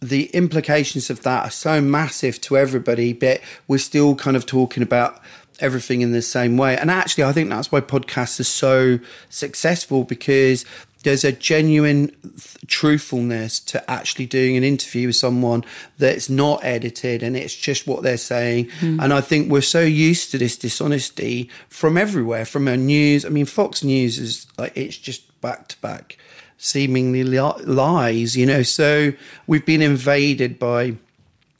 [0.00, 3.12] the implications of that are so massive to everybody.
[3.12, 5.20] But we're still kind of talking about
[5.60, 6.76] everything in the same way.
[6.76, 8.98] And actually, I think that's why podcasts are so
[9.30, 10.64] successful because
[11.04, 15.62] there's a genuine th- truthfulness to actually doing an interview with someone
[15.98, 18.68] that's not edited and it's just what they're saying.
[18.80, 19.02] Mhm.
[19.02, 23.26] And I think we're so used to this dishonesty from everywhere, from our news.
[23.26, 26.16] I mean, Fox News is like, it's just back to back,
[26.58, 28.62] seemingly lies, you know.
[28.62, 29.12] So
[29.46, 30.94] we've been invaded by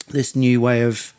[0.09, 1.13] this new way of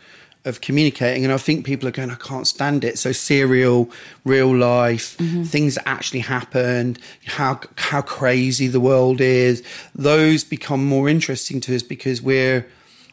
[0.43, 3.89] of communicating and I think people are going I can't stand it so serial
[4.23, 5.47] real life Mhm.
[5.47, 9.63] things that actually happened how how crazy the world is
[9.95, 12.67] those become more interesting to us because we're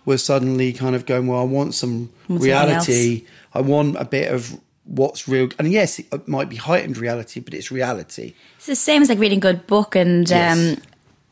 [0.04, 3.22] we're suddenly kind of going well I want some something reality
[3.54, 7.54] I want a bit of what's real and yes it might be heightened reality but
[7.54, 9.94] it's reality It's the same as like reading a good book.
[9.96, 10.58] And Yes.
[10.76, 10.82] um,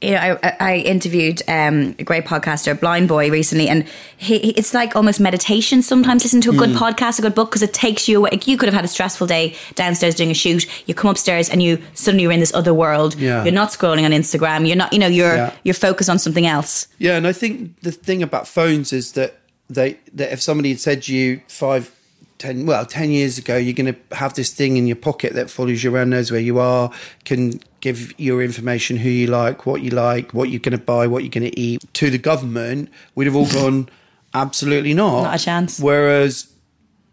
[0.03, 3.85] you know, I, I interviewed um, a great podcaster, Blind Boy, recently, and
[4.17, 5.83] he, he- it's like almost meditation.
[5.83, 6.77] Sometimes listen to a good Mm.
[6.79, 8.31] podcast, a good book, because it takes you away.
[8.47, 10.65] You could have had a stressful day downstairs doing a shoot.
[10.89, 13.15] You come upstairs and you suddenly you're in this other world.
[13.17, 13.45] Yeah.
[13.45, 14.67] You're not scrolling on Instagram.
[14.67, 14.91] You're not.
[14.95, 15.53] You know, you're Yeah.
[15.65, 16.89] you're focused on something else.
[16.99, 19.35] Yeah, and I think the thing about phones is that
[19.69, 21.91] they that if somebody had said to you five,
[22.41, 25.49] ten, well, ten years ago, you're going to have this thing in your pocket that
[25.49, 26.91] follows you around, knows where you are,
[27.25, 31.07] can give your information, who you like, what you like, what you're going to buy,
[31.07, 31.85] what you're going to eat.
[31.95, 33.89] To the government, we'd have all gone,
[34.35, 35.79] absolutely not, Not a chance.
[35.79, 36.49] Whereas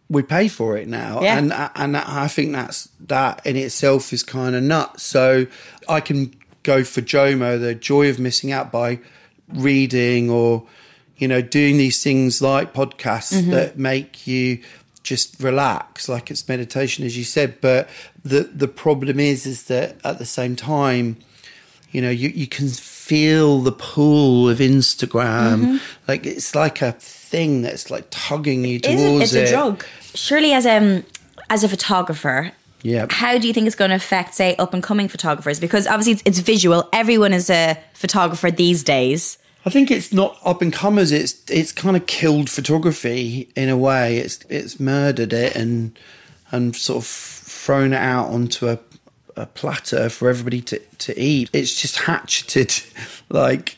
[0.09, 1.37] we pay for it now, Yeah.
[1.37, 5.03] and and I think that's that in itself is kind of nuts.
[5.03, 5.45] So
[5.89, 8.99] I can go for Jomo, the joy of missing out by
[9.53, 10.63] reading or
[11.17, 13.51] you know doing these things like podcasts Mhm.
[13.51, 14.59] that make you
[15.11, 17.49] just relax, like it's meditation, as you said.
[17.61, 17.87] But
[18.31, 21.17] the the problem is, is that at the same time,
[21.95, 22.67] You know, you, you can
[23.07, 25.57] feel the pull of Instagram.
[25.63, 25.79] Mhm.
[26.07, 26.91] Like it's like a
[27.31, 29.05] thing that's like tugging you Is it?
[29.07, 29.47] towards It's it.
[29.47, 29.85] a drug.
[30.13, 31.03] Surely, as um
[31.49, 32.51] as a photographer,
[32.83, 33.05] Yeah.
[33.09, 35.59] how do you think it's going to affect, say, up and coming photographers?
[35.61, 36.79] Because obviously it's, it's visual.
[36.91, 39.37] Everyone is a photographer these days.
[39.67, 41.11] I think it's not up and comers.
[41.11, 44.17] It's it's kind of killed photography in a way.
[44.17, 45.99] It's it's murdered it and
[46.51, 48.79] and sort of thrown it out onto a
[49.35, 51.49] a platter for everybody to to eat.
[51.51, 52.81] It's just hatcheted,
[53.29, 53.75] like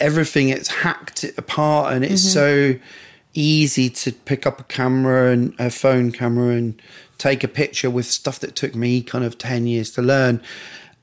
[0.00, 0.48] everything.
[0.48, 2.32] It's hacked it apart, and it's Mhm.
[2.32, 2.74] so
[3.34, 6.80] easy to pick up a camera and a phone camera and
[7.18, 10.40] take a picture with stuff that took me kind of 10 years to learn.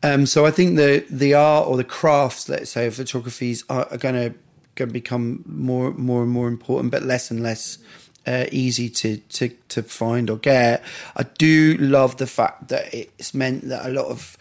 [0.03, 3.87] Um, so I think the the art or the crafts, let's say, of photographies are,
[3.91, 4.37] are going to
[4.75, 7.79] going to become more more and more important, but less and less
[8.27, 10.83] uh, easy to, to to find or get.
[11.15, 14.37] I do love the fact that it's meant that a lot of,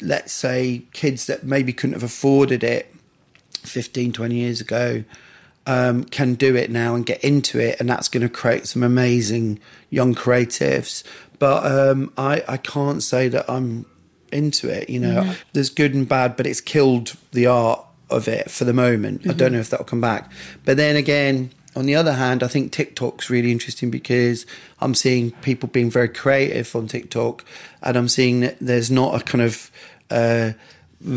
[0.00, 2.92] let's say, kids that maybe couldn't have afforded it
[3.62, 5.04] 15, 20 years ago
[5.66, 8.82] um, can do it now and get into it, and that's going to create some
[8.82, 11.04] amazing young creatives.
[11.38, 13.86] But um, I, I can't say that I'm
[14.32, 14.88] into it.
[14.90, 15.36] You know, Mhm.
[15.52, 19.22] there's good and bad, but it's killed the art of it for the moment.
[19.24, 19.52] I don't Mhm.
[19.54, 20.30] know if that'll come back.
[20.64, 24.44] But then again, on the other hand, I think TikTok's really interesting because
[24.80, 27.44] I'm seeing people being very creative on TikTok,
[27.82, 29.70] and I'm seeing that there's not a kind of
[30.10, 30.52] uh,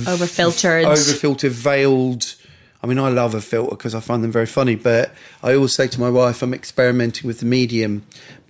[0.07, 0.85] Over-filtered.
[0.85, 2.35] over filtered, veiled.
[2.83, 4.75] I mean, I love a filter because I find them very funny.
[4.75, 8.03] But I always say to my wife, I'm experimenting with the medium.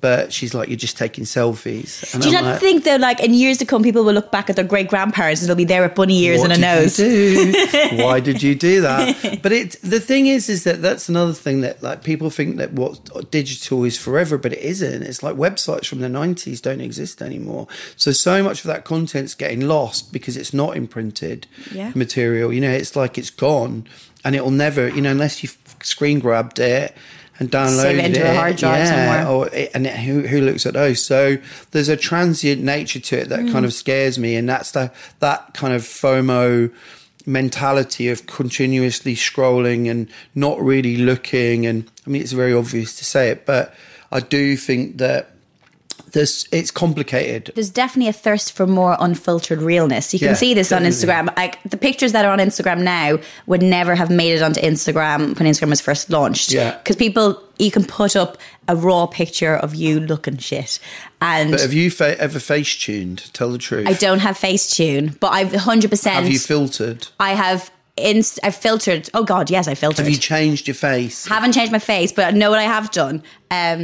[0.04, 2.14] But she's like, you're just taking selfies.
[2.14, 4.12] And Do you I'm not like, think though, like in years to come, people will
[4.14, 6.58] look back at their great grandparents and they'll be there with bunny ears and a
[6.58, 7.00] nose?
[8.04, 9.40] Why did you do that?
[9.42, 12.74] But it the thing is, is that that's another thing that like people think that
[12.74, 15.04] what digital is forever, but it isn't.
[15.04, 17.68] It's like websites from the nineties don't exist anymore.
[17.96, 21.94] So so much of that content's getting lost because it's not imprinted Yeah.
[21.96, 22.52] material.
[22.52, 23.88] You know, it's like it's gone,
[24.26, 24.90] and it'll never.
[24.90, 25.50] You know, unless you
[25.82, 26.94] screen grabbed it.
[27.40, 29.28] And downloaded it into a hard drive somewhere.
[29.28, 31.04] Or and it, who who looks at those?
[31.04, 31.38] So
[31.72, 33.52] there's a transient nature to it that Mm.
[33.52, 36.72] kind of scares me, and that's the that kind of FOMO
[37.26, 41.66] mentality of continuously scrolling and not really looking.
[41.66, 43.74] And I mean, it's very obvious to say it, but
[44.12, 45.33] I do think that
[46.12, 47.52] this it's complicated.
[47.56, 50.14] There's definitely a thirst for more unfiltered realness.
[50.14, 50.84] You can Yeah, see this on.
[50.84, 51.36] Instagram.
[51.36, 53.18] Like the pictures that are on Instagram now
[53.48, 56.52] would never have made it onto Instagram when Instagram was first launched.
[56.52, 56.78] Yeah.
[56.78, 58.38] Because people, you can put up
[58.68, 60.80] a raw picture of you looking shit.
[61.22, 63.34] And But have you fa- ever face tuned?
[63.34, 63.88] Tell the truth.
[63.88, 66.12] I don't have Facetune, but I've 100%.
[66.12, 67.08] Have you filtered?
[67.20, 69.10] I have inst- I've filtered.
[69.14, 70.06] Oh God, yes, I filtered.
[70.06, 71.26] Have you changed your face?
[71.28, 73.24] Haven't changed my face, but I know what I have done.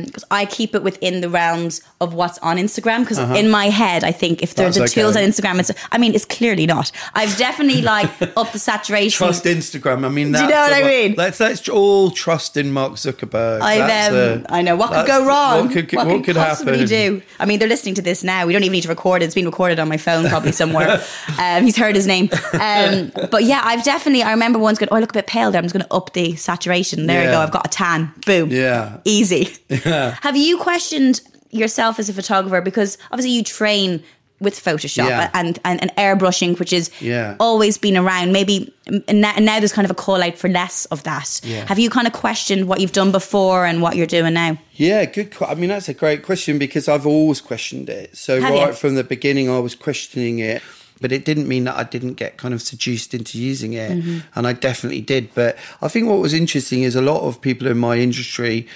[0.06, 3.00] Because I keep it within the realms of what's on Instagram.
[3.02, 3.36] Because Uh-huh.
[3.36, 5.24] in my head, I think if there's That's the tools okay.
[5.26, 5.72] on Instagram, it's.
[5.92, 6.92] I mean, it's clearly not.
[7.14, 9.18] I've definitely like up the saturation.
[9.18, 10.06] Trust Instagram.
[10.06, 11.16] I mean, Do you know what I mean?
[11.18, 13.62] Let's let's all trust in Mark Zuckerberg.
[13.62, 15.66] I um, uh, I know what could go wrong.
[15.66, 16.88] What could, what could possibly happen?
[16.88, 17.22] do?
[17.40, 18.46] I mean, they're listening to this now.
[18.46, 19.26] We don't even need to record it.
[19.26, 21.02] It's been recorded on my phone, probably somewhere.
[21.40, 22.30] um, he's heard his name.
[22.54, 24.24] Um, but yeah, I've definitely.
[24.24, 25.60] I remember once going, "Oh, I look a bit pale there.
[25.60, 27.36] I'm just going to up the saturation." There you Yeah.
[27.36, 27.42] go.
[27.42, 28.14] I've got a tan.
[28.26, 28.50] Boom.
[28.52, 28.98] Yeah.
[29.06, 29.50] Easy.
[29.70, 32.62] Have you questioned yourself as a photographer?
[32.62, 34.04] Because obviously you train
[34.40, 35.30] with Photoshop Yeah.
[35.34, 37.36] and, and, and airbrushing, which is Yeah.
[37.42, 38.32] always been around.
[38.32, 41.42] Maybe and now, now there's kind of a call out for less of that.
[41.44, 41.66] Yeah.
[41.68, 44.58] Have you kind of questioned what you've done before and what you're doing now?
[44.76, 45.36] Yeah, good.
[45.46, 48.16] I mean, that's a great question because I've always questioned it.
[48.16, 48.74] So Have right you?
[48.74, 50.62] from the beginning, I was questioning it,
[51.02, 54.24] but it didn't mean that I didn't get kind of seduced into using it, Mhm.
[54.36, 55.34] and I definitely did.
[55.34, 58.68] But I think what was interesting is a lot of people in my industry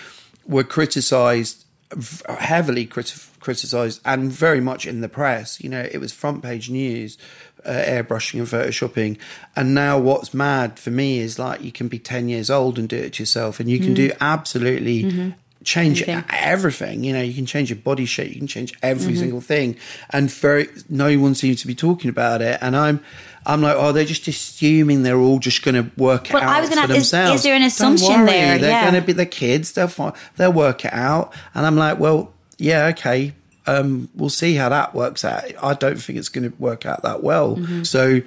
[0.47, 1.65] were criticised
[2.39, 5.61] heavily, criti- criticised, and very much in the press.
[5.61, 7.17] You know, it was front page news.
[7.65, 9.17] Uh, airbrushing and photoshopping
[9.55, 12.89] and now what's mad for me is like you can be 10 years old and
[12.89, 13.95] do it yourself and you can Mm.
[13.95, 15.33] do absolutely Mhm.
[15.63, 16.25] change Anything.
[16.29, 17.05] everything.
[17.05, 19.19] You know, you can change your body shape, you can change every Mhm.
[19.19, 19.77] single thing,
[20.09, 22.57] and very no one seems to be talking about it.
[22.59, 22.99] And I'm,
[23.45, 26.49] I'm like, oh, they're just assuming they're all just going to work it Well, out
[26.49, 27.39] I was gonna for ask, is- themselves.
[27.39, 28.57] is there an assumption there?
[28.57, 28.89] They're Yeah.
[28.89, 29.73] going to be the kids.
[29.73, 31.33] They'll find, they'll work it out.
[31.53, 33.33] And I'm like, well, yeah, okay.
[33.67, 35.43] Um, we'll see how that works out.
[35.61, 37.55] I don't think it's going to work out that well.
[37.57, 37.85] Mhm.
[37.85, 38.21] So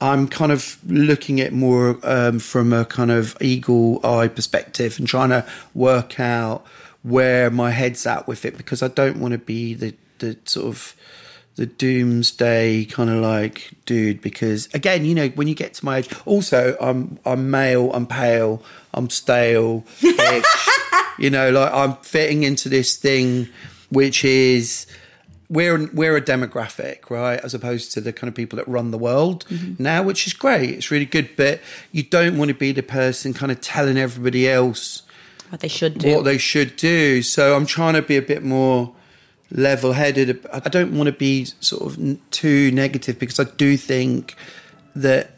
[0.00, 5.08] I'm kind of looking at more um, from a kind of eagle eye perspective and
[5.08, 5.44] trying to
[5.74, 6.64] work out
[7.02, 10.66] where my head's at with it because I don't want to be the the sort
[10.66, 10.94] of
[11.58, 15.98] the doomsday kind of like dude because again you know when you get to my
[15.98, 18.62] age also I'm I'm male I'm pale
[18.94, 19.84] I'm stale
[21.18, 23.48] you know like I'm fitting into this thing
[23.90, 24.86] which is
[25.50, 28.98] we're we're a demographic, right, as opposed to the kind of people that run the
[28.98, 29.82] world Mm-hmm.
[29.82, 30.68] now, which is great.
[30.70, 34.46] It's really good, but you don't want to be the person kind of telling everybody
[34.46, 35.04] else
[35.48, 36.14] What they should do.
[36.14, 37.22] what they should do.
[37.22, 38.92] So I'm trying to be a bit more
[39.50, 40.44] level headed.
[40.52, 44.34] I don't want to be sort of too negative because I do think
[44.94, 45.30] that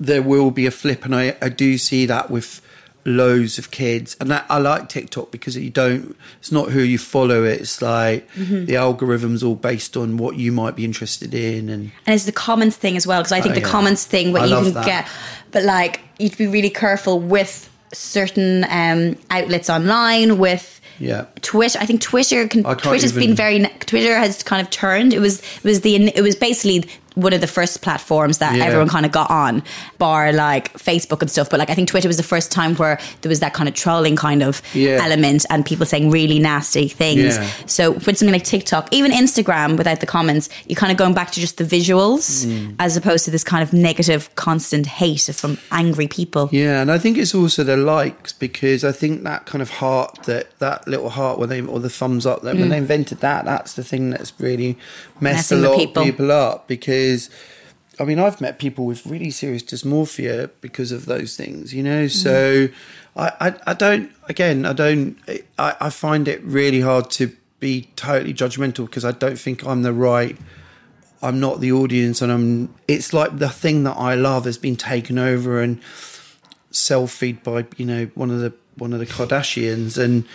[0.00, 2.60] there will be a flip, and I, I do see that with
[3.06, 4.16] loads of kids.
[4.18, 8.28] And that, I like TikTok because you don't, it's not who you follow, it's like
[8.34, 8.66] Mhm.
[8.66, 11.68] the algorithm's all based on what you might be interested in.
[11.68, 13.70] And And it's the comments thing as well, because I think Oh, the yeah.
[13.72, 14.86] comments thing, what I you can that.
[14.86, 15.08] get,
[15.52, 21.26] but like you'd be really careful with certain um, outlets online, with yeah.
[21.42, 21.78] Twitter.
[21.80, 22.62] I think Twitter can.
[22.62, 23.64] Twitter's even- been very.
[23.86, 25.12] Twitter has kind of turned.
[25.12, 25.40] It was.
[25.40, 25.96] It was the.
[26.14, 26.84] It was basically
[27.14, 28.64] one of the first platforms that Yeah.
[28.64, 29.62] everyone kind of got on,
[29.98, 31.48] bar like Facebook and stuff.
[31.50, 33.74] But like I think Twitter was the first time where there was that kind of
[33.74, 34.98] trolling kind of Yeah.
[35.02, 37.36] element and people saying really nasty things.
[37.36, 37.48] Yeah.
[37.66, 41.30] So with something like TikTok, even Instagram, without the comments, you're kind of going back
[41.32, 42.74] to just the visuals Mm.
[42.78, 46.48] as opposed to this kind of negative, constant hate from angry people.
[46.50, 50.18] Yeah, and I think it's also the likes because I think that kind of heart
[50.24, 52.70] that that little heart when they or the thumbs up that when Mm.
[52.70, 54.76] they invented that, that's the thing that's really
[55.20, 56.02] messed Messing a lot people.
[56.02, 57.03] of people up because
[58.00, 62.08] I mean I've met people with really serious dysmorphia because of those things, you know.
[62.08, 62.74] So mm.
[63.16, 65.16] I, I I don't again I don't
[65.58, 69.82] I, I find it really hard to be totally judgmental because I don't think I'm
[69.82, 70.36] the right
[71.22, 74.76] I'm not the audience and I'm it's like the thing that I love has been
[74.76, 75.80] taken over and
[76.70, 80.26] self-feed by you know one of the one of the Kardashians and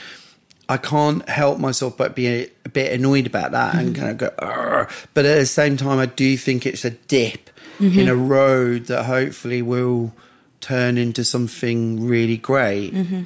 [0.70, 4.18] I can't help myself but be a, a bit annoyed about that and kind of
[4.18, 7.50] go "Argh." but at the same time I do think it's a dip
[7.80, 7.98] Mhm.
[7.98, 10.14] in a road that hopefully will
[10.62, 13.22] turn into something really great hmm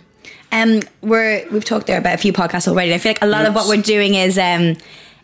[0.54, 2.94] Um, we're we've talked there about a few podcasts already.
[2.94, 4.78] I feel like a lot of what we're doing is um,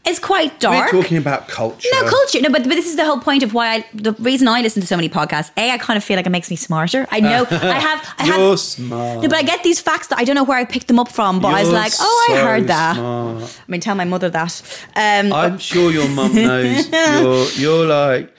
[0.05, 0.91] it's quite dark.
[0.91, 2.41] we're talking about culture No culture.
[2.41, 4.81] No, but, but this is the whole point of why I, the reason I listen
[4.81, 5.51] to so many podcasts.
[5.57, 7.05] A, I kind of feel like it makes me smarter.
[7.11, 8.15] I know I have.
[8.17, 10.57] I You're have smart no, but I get these facts that I don't know where
[10.57, 11.39] I picked them up from.
[11.39, 12.95] But I was like, oh, I heard that.
[12.95, 13.61] smart.
[13.67, 14.61] I mean, tell my mother that.
[14.95, 16.89] Um, I'm sure your mum knows.
[16.91, 18.33] you're you're like.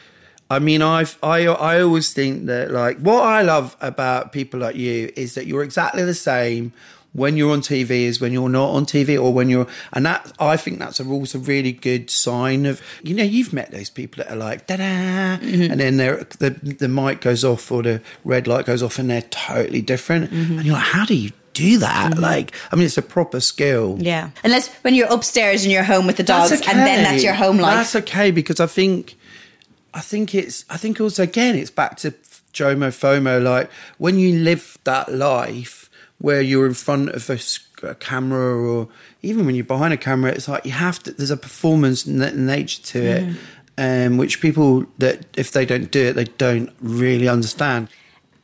[0.53, 4.75] I mean, I've I I always think that like what I love about people like
[4.75, 6.73] you is that you're exactly the same
[7.13, 10.33] when you're on TV is when you're not on TV, or when you're and that
[10.39, 14.23] I think that's a also really good sign of you know you've met those people
[14.23, 15.73] that are like da da, mm-hmm.
[15.73, 19.23] and then the the mic goes off or the red light goes off and they're
[19.23, 20.59] totally different, mm-hmm.
[20.59, 22.13] and you're like, how do you do that?
[22.13, 22.21] Mm-hmm.
[22.21, 23.97] Like, I mean, it's a proper skill.
[24.01, 27.35] yeah, unless when you're upstairs in your home with the dogs, and then that's your
[27.35, 27.75] home life.
[27.75, 29.17] That's okay because I think,
[29.93, 32.13] I think it's, I think also again it's back to
[32.53, 33.43] Jomo FOMO.
[33.43, 35.80] Like when you live that life
[36.21, 37.29] where you're in front of
[37.83, 38.89] a camera or
[39.23, 41.12] even when you're behind a camera, it's like you have to.
[41.12, 43.37] There's a performance n- nature to it,
[43.79, 47.89] um, which people that if they don't do it, they don't really understand.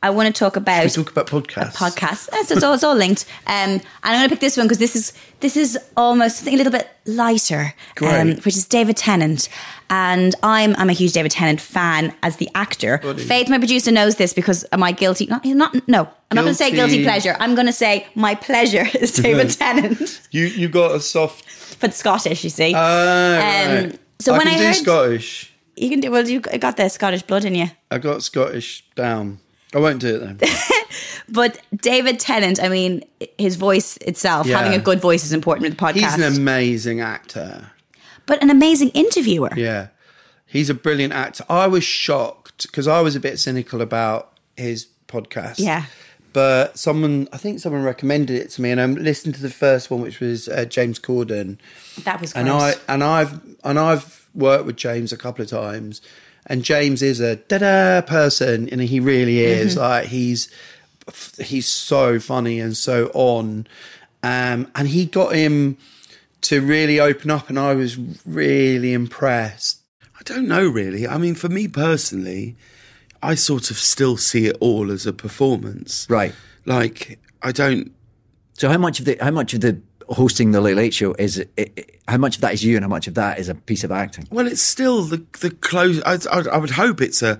[0.03, 1.73] I want to talk about We talk about podcasts.
[1.75, 2.29] podcast.
[2.31, 3.25] Yes, it's all, it's all linked.
[3.47, 6.53] Um, and I'm going to pick this one because this is this is almost something
[6.53, 7.73] a little bit lighter,
[8.03, 9.49] um, which is David Tennant.
[9.89, 12.97] And I'm I'm a huge David Tennant fan as the actor.
[13.01, 13.23] Buddy.
[13.23, 15.25] Faith, my producer, knows this because am I guilty?
[15.27, 16.09] Not not no.
[16.29, 17.03] I'm not going to say guilty Guilty.
[17.05, 17.37] pleasure.
[17.39, 20.21] I'm going to say my pleasure is David Tennant.
[20.31, 21.79] You you got a soft.
[21.79, 22.73] But Scottish, you see.
[22.73, 23.99] Uh, right.
[24.19, 25.53] so I when can I do heard Scottish.
[25.77, 27.67] you can do well, you got the Scottish blood in you.
[27.89, 29.39] I got Scottish down.
[29.75, 30.39] I won't do it then.
[31.29, 33.03] But David Tennant, I mean,
[33.37, 34.59] his voice itself, Yeah.
[34.59, 35.93] having a good voice is important with the podcast.
[35.95, 37.69] He's an amazing actor.
[38.27, 39.49] But an amazing interviewer.
[39.55, 39.87] Yeah.
[40.45, 41.43] He's a brilliant actor.
[41.49, 45.55] I was shocked because I was a bit cynical about his podcast.
[45.59, 45.85] Yeah.
[46.33, 49.89] But someone, I think someone recommended it to me, and I listened to the first
[49.89, 51.57] one, which was uh, James Corden.
[52.03, 55.99] That was and I and I've and I've worked with James a couple of times,
[56.45, 59.75] and James is a da da person, and he really is.
[59.75, 59.79] Mhm.
[59.79, 60.51] Like he's
[61.39, 63.65] he's so funny and so on,
[64.21, 65.77] um, and he got him
[66.41, 69.81] to really open up, and I was really impressed.
[70.19, 71.07] I don't know really.
[71.07, 72.55] I mean, for me personally,
[73.21, 76.07] I sort of still see it all as a performance.
[76.09, 76.33] Right.
[76.65, 77.93] Like I don't.
[78.53, 81.37] So how much of the how much of the hosting the Late Late Show is
[81.37, 83.55] it, it, how much of that is you and how much of that is a
[83.55, 84.27] piece of acting?
[84.31, 86.01] Well, it's still the the close.
[86.03, 87.39] I, I, I would hope it's a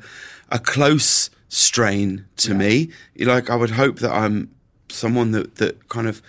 [0.49, 2.91] a close strain to me.
[3.17, 4.51] Like I would hope that I'm
[4.89, 6.21] someone that that kind of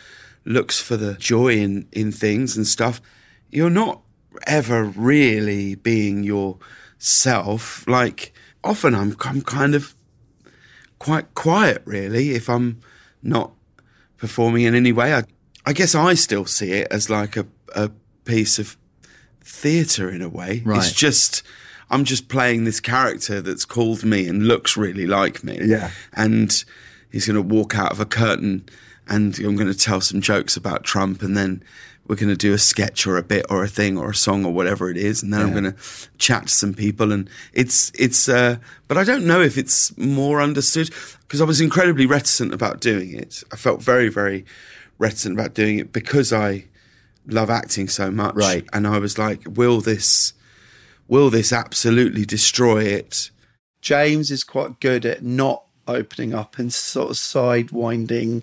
[0.49, 3.01] looks for the joy in in things and stuff.
[3.51, 4.01] You're not
[4.47, 7.87] ever really being yourself.
[7.87, 8.33] Like
[8.65, 9.95] often, I'm I'm kind of
[10.99, 12.31] quite quiet, really.
[12.31, 12.81] If I'm
[13.23, 13.53] not
[14.17, 15.25] performing in any way, I
[15.67, 17.91] I guess I still see it as like a a
[18.25, 18.77] piece of
[19.41, 20.63] theatre in a way.
[20.65, 20.79] Right.
[20.79, 21.43] It's just
[21.91, 25.59] I'm just playing this character that's called me and looks really like me.
[25.63, 25.91] Yeah.
[26.13, 26.65] And
[27.11, 28.69] he's going to walk out of a curtain
[29.09, 31.63] and I'm going to tell some jokes about Trump and then
[32.07, 34.45] we're going to do a sketch or a bit or a thing or a song
[34.45, 35.77] or whatever it is and then I'm going to
[36.17, 38.57] chat to some people and it's it's uh
[38.87, 40.91] but I don't know if it's more understood
[41.21, 43.43] because I was incredibly reticent about doing it.
[43.53, 44.47] I felt very very
[44.99, 46.65] reticent about doing it because I
[47.27, 48.35] love acting so much.
[48.35, 48.67] Right.
[48.73, 50.33] And I was like, will this
[51.07, 53.31] will this absolutely destroy it?
[53.81, 58.43] James is quite good at not opening up and sort of sidewinding.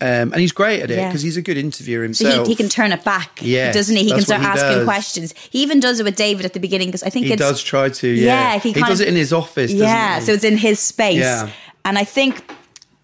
[0.00, 1.08] Um, and he's great at it Yeah.
[1.08, 2.46] because he's a good interviewer So himself.
[2.46, 4.04] he, he can turn it back, Yes, doesn't he?
[4.04, 4.84] He can start he asking does.
[4.84, 5.34] questions.
[5.50, 7.62] He even does it with David at the beginning because I think He it's does
[7.62, 8.58] try to, yeah.
[8.58, 11.16] he, He does of- it in his office, doesn't yeah, so it's in his space.
[11.20, 11.48] Yeah.
[11.86, 12.44] And I think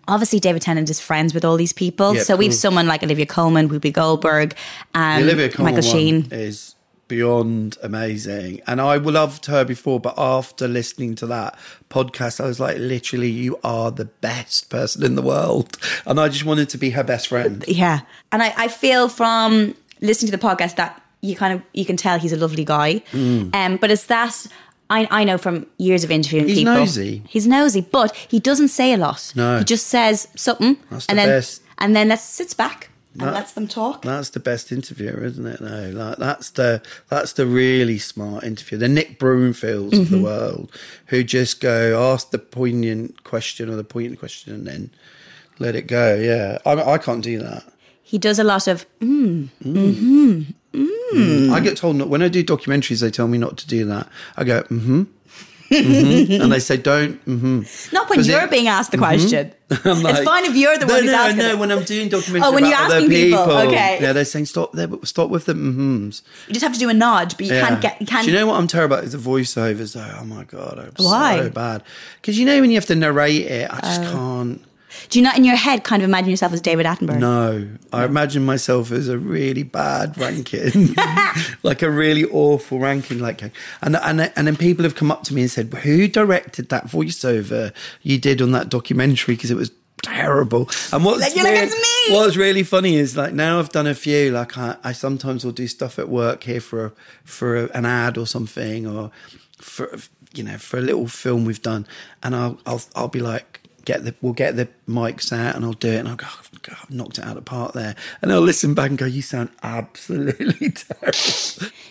[0.07, 2.15] obviously David Tennant is friends with all these people.
[2.15, 2.57] Yeah, so we've cool.
[2.59, 4.55] someone like Olivia Colman, Whoopi Goldberg,
[4.95, 6.29] and Olivia Michael Sheen.
[6.31, 6.72] is
[7.13, 8.63] beyond amazing.
[8.67, 11.59] And I loved her before, but after listening to that
[11.91, 15.77] podcast, I was like, literally, you are the best person in the world.
[16.07, 17.63] And I just wanted to be her best friend.
[17.69, 18.01] Yeah.
[18.33, 21.99] And I, I feel from listening to the podcast that you kind of you can
[21.99, 23.03] tell he's a lovely guy.
[23.13, 23.55] Mm.
[23.55, 24.47] Um, but it's that
[24.89, 26.75] I, I know from years of interviewing He's people.
[26.75, 27.23] nosy.
[27.29, 29.33] He's nosy, but he doesn't say a lot.
[29.37, 29.59] No.
[29.59, 31.63] He just says something That's and the then best.
[31.77, 34.03] and then lets sits back and That- lets them talk.
[34.03, 35.61] That's the best interviewer, isn't it?
[35.61, 40.23] No, like that's the that's the really smart interviewer, the Nick Broomfields of the Mhm.
[40.23, 40.71] world,
[41.07, 44.91] who just go ask the poignant question or the poignant question and then
[45.59, 46.15] let it go.
[46.15, 47.65] Yeah, I, I can't do that.
[48.03, 50.43] He does a lot of mm, mm-hmm,
[50.75, 51.51] mm.
[51.51, 53.01] I get told not when I do documentaries.
[53.01, 54.09] They tell me not to do that.
[54.37, 55.03] I go mm-hmm,
[55.73, 57.25] mm-hmm and they say don't.
[57.27, 57.95] Mm-hmm.
[57.95, 59.01] Not when you're it- being asked the Mhm.
[59.01, 59.53] question.
[59.85, 61.39] I'm it's fine if you're the no, one who's no, asking.
[61.39, 61.49] no.
[61.53, 61.59] it.
[61.59, 63.99] When I'm doing documentaries Oh, when you're asking people, okay.
[64.03, 66.21] yeah, they're saying stop there, but stop with the mm-hms.
[66.49, 67.67] You just have to do a nod, but you Yeah.
[67.69, 67.99] can't get.
[68.01, 68.25] You can't.
[68.27, 70.17] Do you know what I'm terrible about is the voiceovers though?
[70.21, 71.39] Oh my god, I'm Why?
[71.39, 71.83] so bad.
[72.21, 74.13] Because you know when you have to narrate it, I just Oh.
[74.13, 74.65] can't.
[75.09, 77.19] Do you not in your head kind of imagine yourself as David Attenborough?
[77.19, 80.95] No, I imagine myself as a really bad ranking,
[81.63, 83.19] like a really awful ranking.
[83.19, 86.69] Like, and and and then people have come up to me and said, "Who directed
[86.71, 87.73] that voiceover
[88.03, 89.35] you did on that documentary?
[89.35, 89.71] Because it was."
[90.03, 90.69] Terrible.
[90.93, 93.95] And what's Like, you're like, me!" what's really funny is like now I've done a
[93.95, 94.33] few.
[94.33, 97.87] Like I, I sometimes will do stuff at work here for a, for a, an
[97.87, 99.13] ad or something, or
[99.59, 99.97] for
[100.35, 101.87] you know for a little film we've done,
[102.21, 105.73] and I'll I'll I'll be like get the we'll get the mics out and I'll
[105.73, 107.95] do it and I'll go, "Oh, God, I've knocked it out of the park there,
[108.21, 111.19] and I'll listen back and go, you sound absolutely terrible.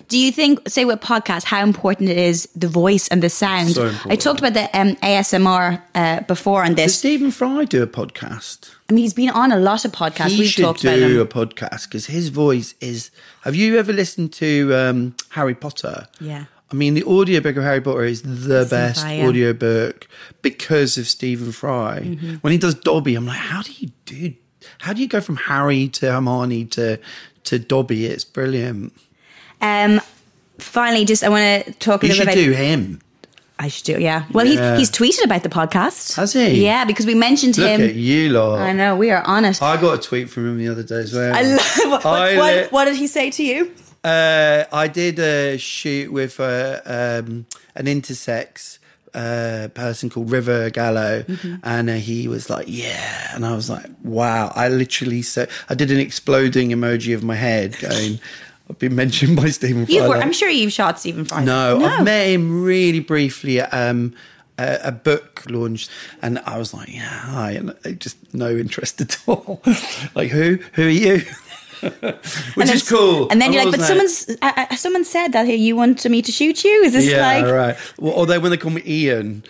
[0.07, 3.71] Do you think, say, with podcasts, how important it is the voice and the sound?
[3.71, 6.99] So I talked about the um, ASMR uh, before on Does this.
[6.99, 8.71] Stephen Fry do a podcast?
[8.89, 10.29] I mean, he's been on a lot of podcasts.
[10.29, 13.11] he We've should talked about do a podcast because his voice is.
[13.41, 16.07] Have you ever listened to um, Harry Potter?
[16.19, 16.45] Yeah.
[16.71, 19.25] I mean, the audiobook of Harry Potter is the best yeah.
[19.27, 20.07] audiobook
[20.41, 21.99] because of Stephen Fry.
[22.03, 22.41] Mhm.
[22.41, 24.33] When he does Dobby, I'm like, how do you do?
[24.79, 26.97] How do you go from Harry to Hermione to
[27.45, 28.05] to Dobby?
[28.05, 28.93] It's brilliant.
[29.61, 29.99] Um,
[30.59, 32.63] finally, just I want to talk a You little should bit do about.
[32.63, 32.99] him.
[33.59, 34.23] I should do, yeah.
[34.31, 34.77] Well, Yeah.
[34.77, 36.15] he's he's tweeted about the podcast.
[36.15, 36.63] Has he?
[36.65, 37.81] Yeah, because we mentioned Look him.
[37.81, 38.59] at you lot.
[38.59, 39.61] I know we are on it.
[39.61, 41.35] I got a tweet from him the other day as well.
[41.35, 41.91] I love.
[41.91, 43.71] What, I what, li- what did he say to you?
[44.03, 47.45] Uh, I did a shoot with uh, um,
[47.75, 48.79] an intersex
[49.13, 51.59] uh, person called River Gallo, Mhm.
[51.63, 55.75] and uh, he was like, "Yeah," and I was like, "Wow!" I literally said, I
[55.75, 58.19] did an exploding emoji of my head, going,
[58.69, 61.43] "I've been mentioned by Stephen Fry." You've, wor- like- I'm sure you've shot Stephen Fry.
[61.43, 64.13] no, I've met him really briefly at um,
[64.57, 65.89] a, a book launch,
[66.21, 69.61] and I was like, "Yeah, hi," and uh, just no interest at all.
[70.15, 70.57] like, who?
[70.73, 71.21] Who are you?
[72.55, 73.27] Which is cool.
[73.29, 76.11] And then I you're like, but someone's uh, uh, someone said that here you wanted
[76.11, 76.83] me to shoot you.
[76.83, 77.45] Is this yeah, like?
[77.45, 77.77] right.
[77.97, 79.43] Well, they when they call me Ian,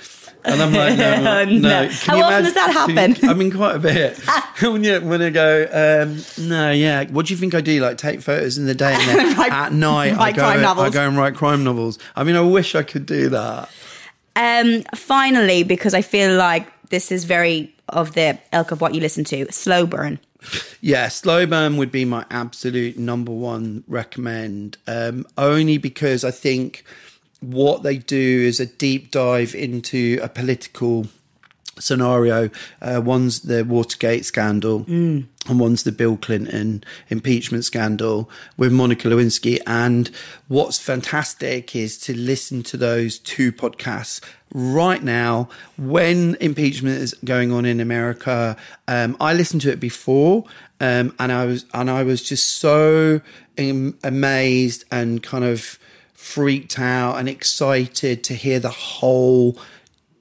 [0.44, 1.46] and I'm like, no, no.
[1.46, 1.90] No.
[1.90, 3.30] How you often does that happen?
[3.30, 4.18] I mean, quite a bit.
[4.62, 7.06] when, you, when I go, um, no, yeah.
[7.06, 7.82] What do you think I do?
[7.82, 11.08] Like take photos in the day, and then Write- at night I go, I go
[11.08, 12.00] and write crime novels.
[12.16, 13.70] I mean, I wish I could do that.
[14.36, 19.02] Um, finally, because I feel like this is very of the ilk of what you
[19.02, 20.20] listen to, slow burn.
[20.82, 24.78] Yeah, slow burn would be my absolute number one recommend.
[24.88, 26.84] Um, only because I think
[27.40, 31.08] what they do is a deep dive into a political
[31.82, 32.50] scenario.
[32.82, 35.26] Uh, one's the Watergate scandal, Mm.
[35.48, 39.60] and one's the Bill Clinton impeachment scandal with Monica Lewinsky.
[39.66, 40.10] And
[40.48, 44.22] what's fantastic is to listen to those two podcasts
[44.54, 48.58] right now when impeachment is going on in America.
[48.88, 50.44] Um, I listened to it before,
[50.80, 53.22] um, and I was and I was just so
[53.58, 55.80] am- amazed and kind of
[56.14, 59.58] freaked out and excited to hear the whole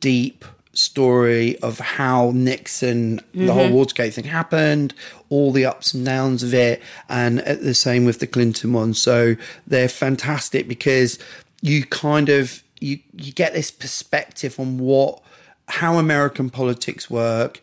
[0.01, 3.73] deep story of how Nixon, the whole Mhm.
[3.73, 4.95] Watergate thing happened,
[5.29, 8.95] all the ups and downs of it, and the same with the Clinton one.
[8.95, 11.19] So they're fantastic because
[11.61, 15.21] you kind of you you get this perspective on what
[15.69, 17.61] how American politics work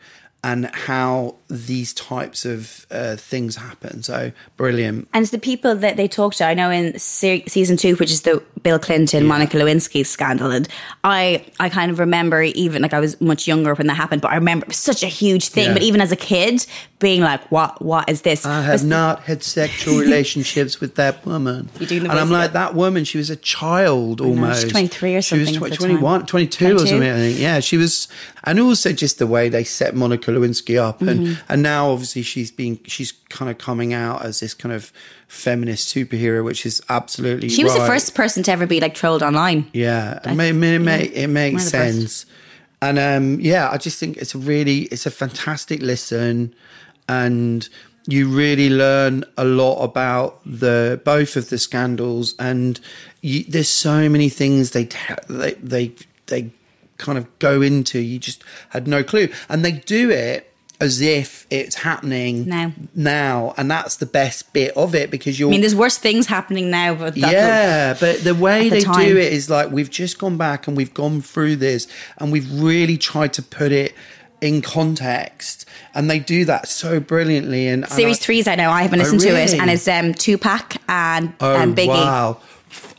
[0.47, 4.01] and how these types of uh, things happen.
[4.01, 5.09] So brilliant.
[5.13, 6.45] And the people that they talk to.
[6.45, 10.67] I know in se- season two, which is the Bill Clinton, Monica Lewinsky scandal, and
[11.03, 14.31] I, I kind of remember even like I was much younger when that happened, but
[14.31, 15.65] I remember it was such a huge thing.
[15.65, 15.73] Yeah.
[15.73, 16.65] But even as a kid,
[16.99, 17.81] being like, "What?
[17.81, 21.69] What is this?" I have not had sexual relationships with that woman.
[21.77, 24.69] Doing the and I'm like, that woman, she was a child know, almost.
[24.69, 25.45] 23 or something.
[25.45, 25.97] She was tw- at the time.
[25.97, 27.39] 21, 22 or something, I think.
[27.39, 28.07] Yeah, she was.
[28.43, 31.01] And also just the way they set Monica Lewinsky up.
[31.01, 31.37] And, Mhm.
[31.49, 34.91] and now obviously she's been, she's kind of coming out as this kind of
[35.27, 39.23] feminist superhero, which is absolutely She was the first person to ever be like trolled
[39.23, 39.67] online.
[39.73, 42.25] Yeah, I- it, ma- it, ma- yeah, it makes sense.
[42.81, 46.53] And um, yeah, I just think it's a really, it's a fantastic listen,
[47.09, 47.67] and
[48.07, 52.79] you really learn a lot about the both of the scandals, and
[53.21, 54.87] you, there's so many things they
[55.27, 55.91] they they
[56.27, 56.51] they
[56.97, 57.99] kind of go into.
[57.99, 60.43] You just had no clue, and they do it
[60.79, 62.71] as if it's happening Now.
[62.93, 66.27] now, and that's the best bit of it because you're I mean, there's worse things
[66.27, 69.89] happening now, but yeah, but the way at the they do it is like we've
[69.89, 71.87] just gone back and we've gone through this
[72.19, 73.95] and we've really tried to put it
[74.39, 77.67] in context, and they do that so brilliantly.
[77.67, 78.71] And and Series I- three is out now.
[78.71, 81.87] I haven't Oh, listened to it, and it's um, Tupac and, Oh and Biggie.
[81.87, 82.37] wow!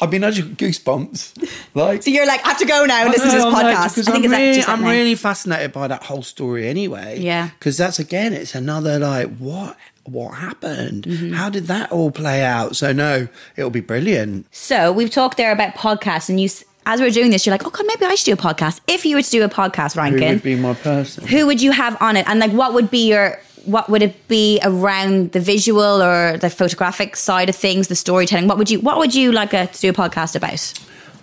[0.00, 1.48] I mean, I just got goosebumps.
[1.74, 3.94] Like, So you're like, I have to go now and listen to this I'm podcast.
[3.94, 7.18] because I think I'm really, I'm really fascinated by that whole story anyway.
[7.20, 7.50] Yeah.
[7.58, 11.04] because that's again, it's another like what what happened?
[11.04, 11.32] Mm-hmm.
[11.34, 12.76] How did that all play out?
[12.76, 14.46] So no, it'll be brilliant.
[14.52, 16.48] So we've talked there about podcasts, and you,
[16.86, 18.80] as we are doing this, you're like, oh god, maybe I should do a podcast.
[18.88, 21.26] If you were to do a podcast, Who Rankin, would be my person?
[21.26, 23.38] who would you have on it, and like, what would be your
[23.68, 28.48] what would it be around the visual or the photographic side of things, the storytelling?
[28.48, 30.60] What would you What would you like uh, to do a podcast about?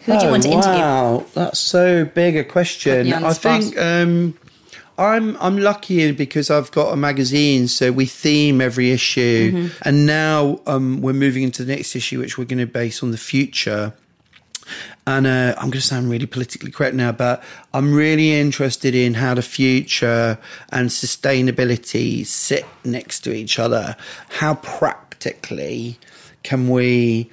[0.06, 0.80] Who would you Oh, want to interview?
[0.82, 2.98] Wow, that's so big a question.
[2.98, 3.64] Put me on the I spot.
[3.64, 4.34] think um,
[4.98, 9.72] I'm I'm lucky because I've got a magazine, so we theme every issue, Mhm.
[9.82, 13.12] and now um, we're moving into the next issue, which we're going to base on
[13.12, 13.93] the future.
[15.08, 17.43] And uh, I'm going to sound really politically correct now, but
[17.74, 20.39] I'm really interested in how the future
[20.72, 23.95] and sustainability sit next to each other.
[24.30, 25.99] How practically
[26.41, 27.30] can we,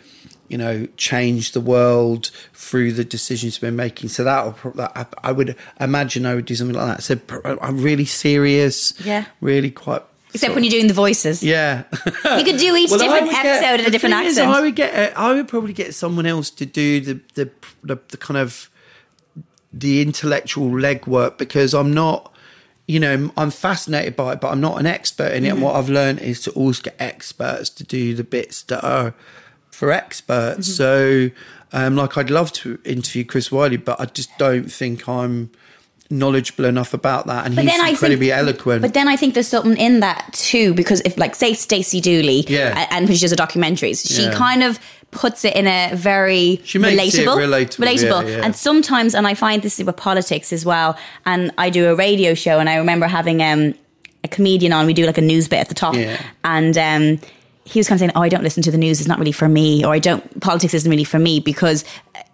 [0.48, 4.10] you know, change the world through the decisions we're making?
[4.10, 4.54] So that
[4.94, 7.02] I, I would imagine I would do something like that.
[7.02, 7.18] So
[7.62, 9.24] I'm really serious, Yeah.
[9.40, 10.02] really quite.
[10.34, 11.42] Except when you're doing the voices.
[11.42, 11.84] Yeah.
[12.38, 14.38] You could do each Well, different episode get- in a different thing is.
[14.38, 15.16] I would get.
[15.16, 17.50] I would probably get someone else to do the the
[17.84, 18.70] the, the kind of
[19.72, 22.28] the intellectual legwork because I'm not.
[22.88, 25.48] You know, I'm fascinated by it, but I'm not an expert in it.
[25.48, 25.52] Mhm.
[25.52, 29.14] And what I've learned is to always get experts to do the bits that are
[29.70, 30.68] for experts.
[30.68, 30.76] Mhm.
[30.76, 31.30] So,
[31.72, 35.50] um, like, I'd love to interview Chris Wylie, but I just don't think I'm
[36.12, 37.46] knowledgeable enough about that.
[37.46, 38.82] And But he's incredibly think, eloquent.
[38.82, 42.44] But then I think there's something in that too, because if, like, say Stacey Dooley,
[42.48, 42.86] Yeah.
[42.90, 44.32] and when she does her documentaries, she Yeah.
[44.34, 44.78] kind of
[45.10, 48.22] puts it in a very She makes it relatable, relatable, relatable.
[48.28, 48.44] yeah, yeah.
[48.44, 50.96] And sometimes, and I find this with politics as well.
[51.26, 53.74] And I do a radio show, and I remember having um,
[54.24, 54.86] a comedian on.
[54.86, 56.16] We do like a news bit at the top, Yeah.
[56.44, 56.76] and.
[56.78, 57.18] Um,
[57.64, 59.30] he was kind of saying, "Oh, I don't listen to the news; it's not really
[59.32, 61.84] for me, or I don't politics isn't really for me because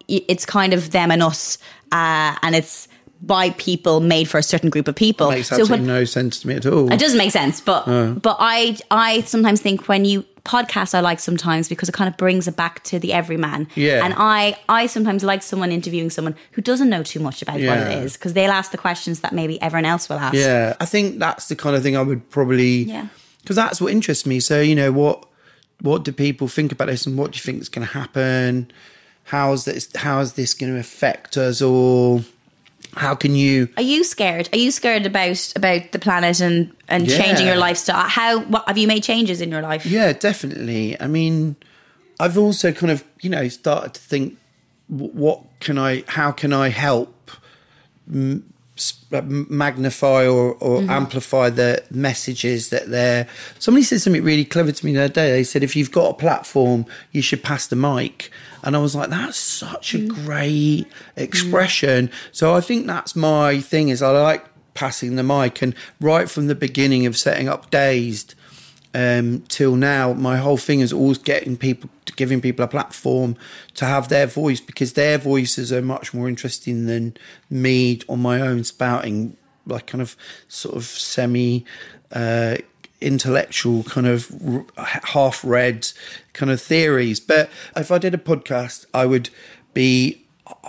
[0.07, 1.59] it's kind of them and us,
[1.91, 2.87] uh, and it's
[3.21, 6.39] by people made for a certain group of people." makes So absolutely when- no sense
[6.41, 6.91] to me at all.
[6.91, 8.13] it doesn't make sense, but No.
[8.21, 12.15] but I I sometimes think when you podcast I like sometimes because it kind of
[12.17, 13.67] brings it back to the everyman.
[13.75, 14.03] Yeah.
[14.03, 17.77] And I I sometimes like someone interviewing someone who doesn't know too much about what
[17.77, 20.33] it is because they'll ask the questions that maybe everyone else will ask.
[20.35, 23.07] Yeah, I think that's the kind of thing I would probably Yeah.
[23.41, 24.39] because that's what interests me.
[24.39, 25.25] So you know what
[25.81, 28.69] what do people think about this, and what do you think is going to happen?
[29.25, 29.87] How's this?
[29.95, 32.23] How is this going to affect us all?
[32.95, 33.69] How can you?
[33.77, 34.49] Are you scared?
[34.51, 37.17] Are you scared about about the planet and and Yeah.
[37.17, 38.07] changing your lifestyle?
[38.09, 39.85] How what have you made changes in your life?
[39.85, 40.99] Yeah, definitely.
[40.99, 41.55] I mean,
[42.19, 44.37] I've also kind of you know started to think,
[44.87, 46.03] what can I?
[46.07, 47.13] How can I help?
[48.11, 48.43] m-
[49.11, 50.89] uh, magnify or, or Mhm.
[50.89, 53.27] amplify the messages that they're.
[53.59, 55.31] Somebody said something really clever to me the other day.
[55.31, 58.31] They said, if you've got a platform, you should pass the mic.
[58.63, 62.11] And I was like, that's such a great expression.
[62.31, 65.61] So I think that's my thing is I like passing the mic.
[65.61, 68.35] And right from the beginning of setting up Dazed
[68.93, 73.35] um, till now, my whole thing is always getting people, giving people a platform
[73.75, 77.15] to have their voice because their voices are much more interesting than
[77.49, 79.37] me on my own spouting
[79.69, 80.15] like kind of
[80.47, 81.65] sort of semi
[82.11, 82.57] uh,
[83.01, 84.65] intellectual kind of r-
[85.03, 85.87] half read
[86.33, 87.19] kind of theories.
[87.19, 89.29] But if I did a podcast, I would
[89.73, 90.25] be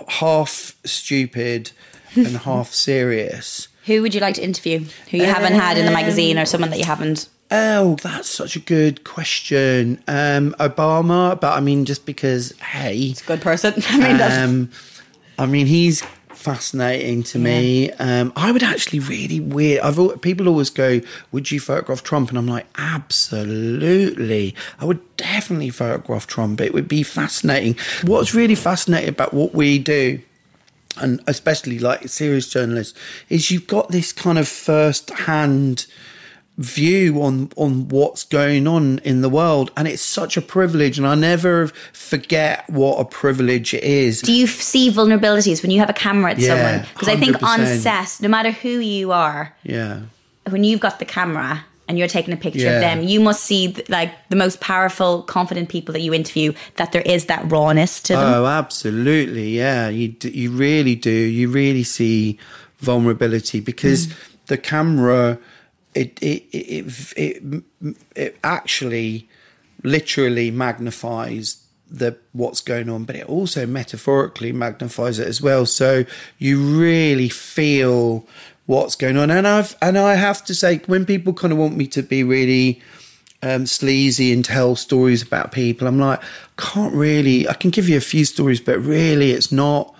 [0.07, 1.71] half stupid
[2.15, 3.67] and half serious.
[3.85, 4.85] Who would you like to interview?
[5.09, 7.27] Who you haven't had in the magazine Um, or someone that you haven't?
[7.49, 10.01] Oh, that's such a good question.
[10.07, 13.73] Um, Obama, but I mean, just because, hey, it's a good person.
[13.89, 14.69] I mean, that's- um,
[15.39, 16.03] I mean, he's
[16.41, 17.91] fascinating to me.
[17.91, 19.81] Um, I would actually really weird.
[19.81, 24.55] I've people always go, "Would you photograph Trump?" And I'm like, absolutely.
[24.79, 26.59] I would definitely photograph Trump.
[26.59, 27.77] It would be fascinating.
[28.03, 30.19] What's really fascinating about what we do
[30.97, 32.97] and especially like serious journalists,
[33.29, 35.85] is you've got this kind of first hand
[36.57, 41.07] view on on what's going on in the world and it's such a privilege and
[41.07, 44.21] I never forget what a privilege it is.
[44.21, 46.87] Do you f- see vulnerabilities when you have a camera at Yeah, someone?
[46.93, 50.01] Because I think on set, no matter who you are, Yeah.
[50.49, 52.73] when you've got the camera and you're taking a picture Yeah.
[52.75, 56.91] of them, you must see like the most powerful, confident people that you interview that
[56.91, 58.33] there is that rawness to them.
[58.33, 59.57] Oh, absolutely.
[59.57, 61.09] Yeah, you d- you really do.
[61.11, 62.37] You really see
[62.79, 64.13] vulnerability because Mm.
[64.47, 65.37] the camera
[65.93, 67.63] it it it
[68.15, 69.27] it, actually
[69.83, 76.05] literally magnifies the what's going on but it also metaphorically magnifies it as well so
[76.37, 78.25] you really feel
[78.65, 81.75] what's going on and I've and I have to say when people kind of want
[81.75, 82.81] me to be really
[83.43, 85.87] um, sleazy and tell stories about people.
[85.87, 86.21] I'm like,
[86.57, 87.47] can't really.
[87.47, 89.95] I can give you a few stories, but really, it's not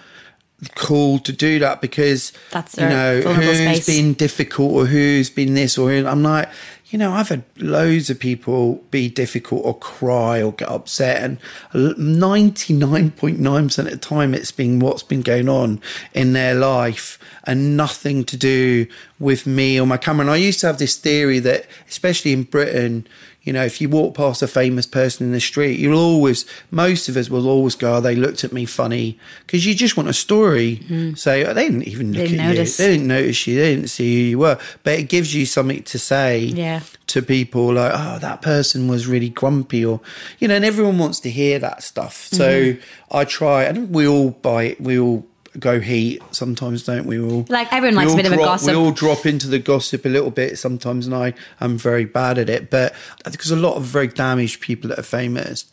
[0.76, 3.86] cool to do that because That's you know who's space.
[3.88, 6.50] been difficult or who's been this or who- I'm like,
[6.90, 11.38] you know, I've had loads of people be difficult or cry or get upset, and
[11.74, 15.82] 99.9% of the time it's been what's been going on
[16.14, 18.86] in their life and nothing to do
[19.20, 20.26] with me or my camera.
[20.26, 23.08] And I used to have this theory that, especially in Britain,
[23.44, 27.10] you know, if you walk past a famous person in the street, you'll always, most
[27.10, 29.18] of us will always go, oh, they looked at me funny.
[29.46, 31.14] Because you just want a story.
[31.16, 32.78] Say, oh, they didn't even look Didn't at notice.
[32.80, 32.86] you.
[32.86, 33.56] They didn't notice you.
[33.60, 34.60] They didn't see who you were.
[34.84, 36.82] But it gives you something to say Yeah.
[37.08, 40.02] to people like, oh, that person was really grumpy or,
[40.38, 42.28] you know, and everyone wants to hear that stuff.
[42.32, 42.80] So Mhm.
[43.12, 45.26] I try, and we all buy it, we all
[45.60, 47.20] go heat sometimes, don't we?
[47.20, 48.70] All Like, everyone likes a bit of a gossip.
[48.70, 52.38] We all drop into the gossip a little bit sometimes, and I am very bad
[52.38, 52.70] at it.
[52.70, 52.94] But
[53.26, 55.66] because a lot of very damaged people that are famous,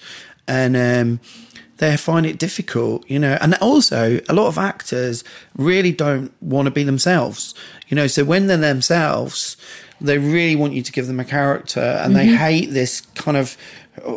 [0.47, 1.21] and um,
[1.77, 3.39] they find it difficult, you know.
[3.41, 5.23] And also, a lot of actors
[5.57, 7.55] really don't want to be themselves,
[7.89, 8.07] you know.
[8.07, 9.57] So when they're themselves,
[10.01, 12.37] they really want you to give them a character, and they Mhm.
[12.37, 13.57] hate this kind of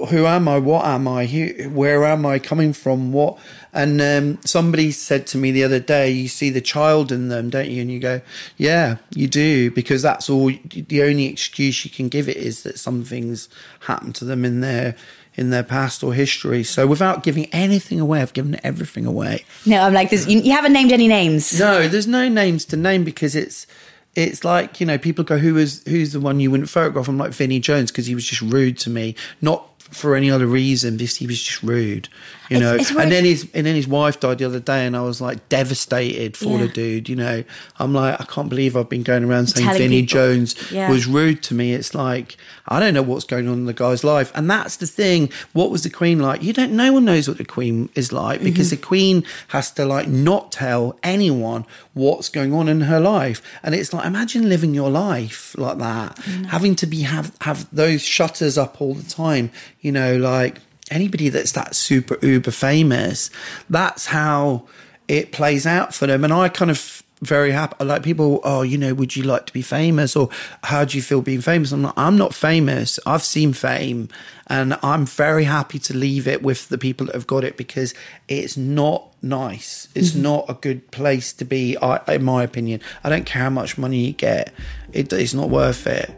[0.09, 0.59] who am I?
[0.59, 1.25] What am I?
[1.25, 3.11] Who, where am I coming from?
[3.11, 3.37] What?
[3.73, 7.49] And um, somebody said to me the other day, "You see the child in them,
[7.49, 8.21] don't you?" And you go,
[8.57, 10.51] "Yeah, you do," because that's all.
[10.69, 13.47] The only excuse you can give it is that something's
[13.81, 14.95] happened to them in their
[15.35, 16.63] in their past or history.
[16.63, 19.45] So without giving anything away, I've given everything away.
[19.65, 20.27] No, I'm like this.
[20.27, 21.57] You, you haven't named any names.
[21.59, 23.67] No, there's no names to name because it's
[24.15, 27.07] it's like you know people go who is who's the one you wouldn't photograph.
[27.07, 30.47] I'm like Vinnie Jones because he was just rude to me, not for any other
[30.47, 30.97] reason.
[30.97, 32.09] Just he was just rude,
[32.51, 32.75] you know.
[32.75, 33.03] it's weird.
[33.03, 35.47] and then his and then his wife died the other day, and I was like
[35.49, 37.09] devastated for the dude.
[37.09, 37.43] You know,
[37.79, 40.13] I'm like I can't believe I've been going around saying Telling Vinnie people.
[40.19, 40.89] Jones Yeah.
[40.89, 41.73] was rude to me.
[41.73, 42.37] It's like
[42.67, 45.29] I don't know what's going on in the guy's life, and that's the thing.
[45.53, 46.43] What was the Queen like?
[46.43, 46.73] You don't.
[46.73, 48.81] No one knows what the Queen is like because Mm-hmm.
[48.81, 53.73] the Queen has to like not tell anyone what's going on in her life, and
[53.75, 56.17] it's like imagine living your life like that,
[56.49, 59.51] having to be have have those shutters up all the time.
[59.81, 60.59] You know, like
[60.91, 63.29] anybody that's that super uber famous,
[63.69, 64.67] that's how
[65.07, 66.23] it plays out for them.
[66.23, 67.83] And I kind of very happy.
[67.85, 70.29] Like people, oh, you know, would you like to be famous, or
[70.63, 71.71] how do you feel being famous?
[71.71, 71.93] I'm not.
[71.95, 72.99] I'm not famous.
[73.05, 74.09] I've seen fame,
[74.47, 77.93] and I'm very happy to leave it with the people that have got it because
[78.27, 79.87] it's not nice.
[79.93, 80.21] It's Mhm.
[80.21, 82.81] not a good place to be, I, in my opinion.
[83.03, 84.51] I don't care how much money you get.
[84.91, 86.09] It, it's not worth it.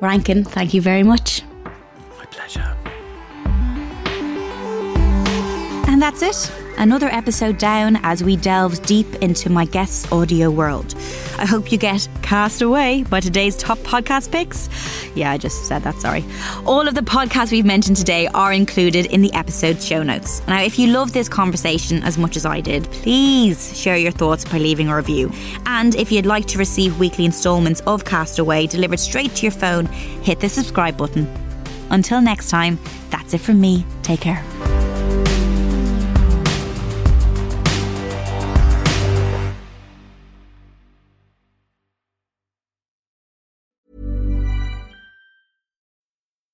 [0.00, 1.42] Rankin, thank you very much.
[2.16, 2.76] My pleasure.
[5.98, 6.52] And that's it.
[6.76, 10.94] Another episode down as we delve deep into my guest's audio world.
[11.38, 14.68] I hope you get cast away by today's top podcast picks.
[15.16, 16.24] Yeah, I just said that, sorry.
[16.64, 20.40] All of the podcasts we've mentioned today are included in the episode show notes.
[20.46, 24.44] Now, if you love this conversation as much as I did, please share your thoughts
[24.44, 25.32] by leaving a review.
[25.66, 29.86] And if you'd like to receive weekly installments of Castaway delivered straight to your phone,
[30.22, 31.26] hit the subscribe button.
[31.90, 32.78] Until next time,
[33.10, 33.84] that's it from me.
[34.04, 34.44] Take care.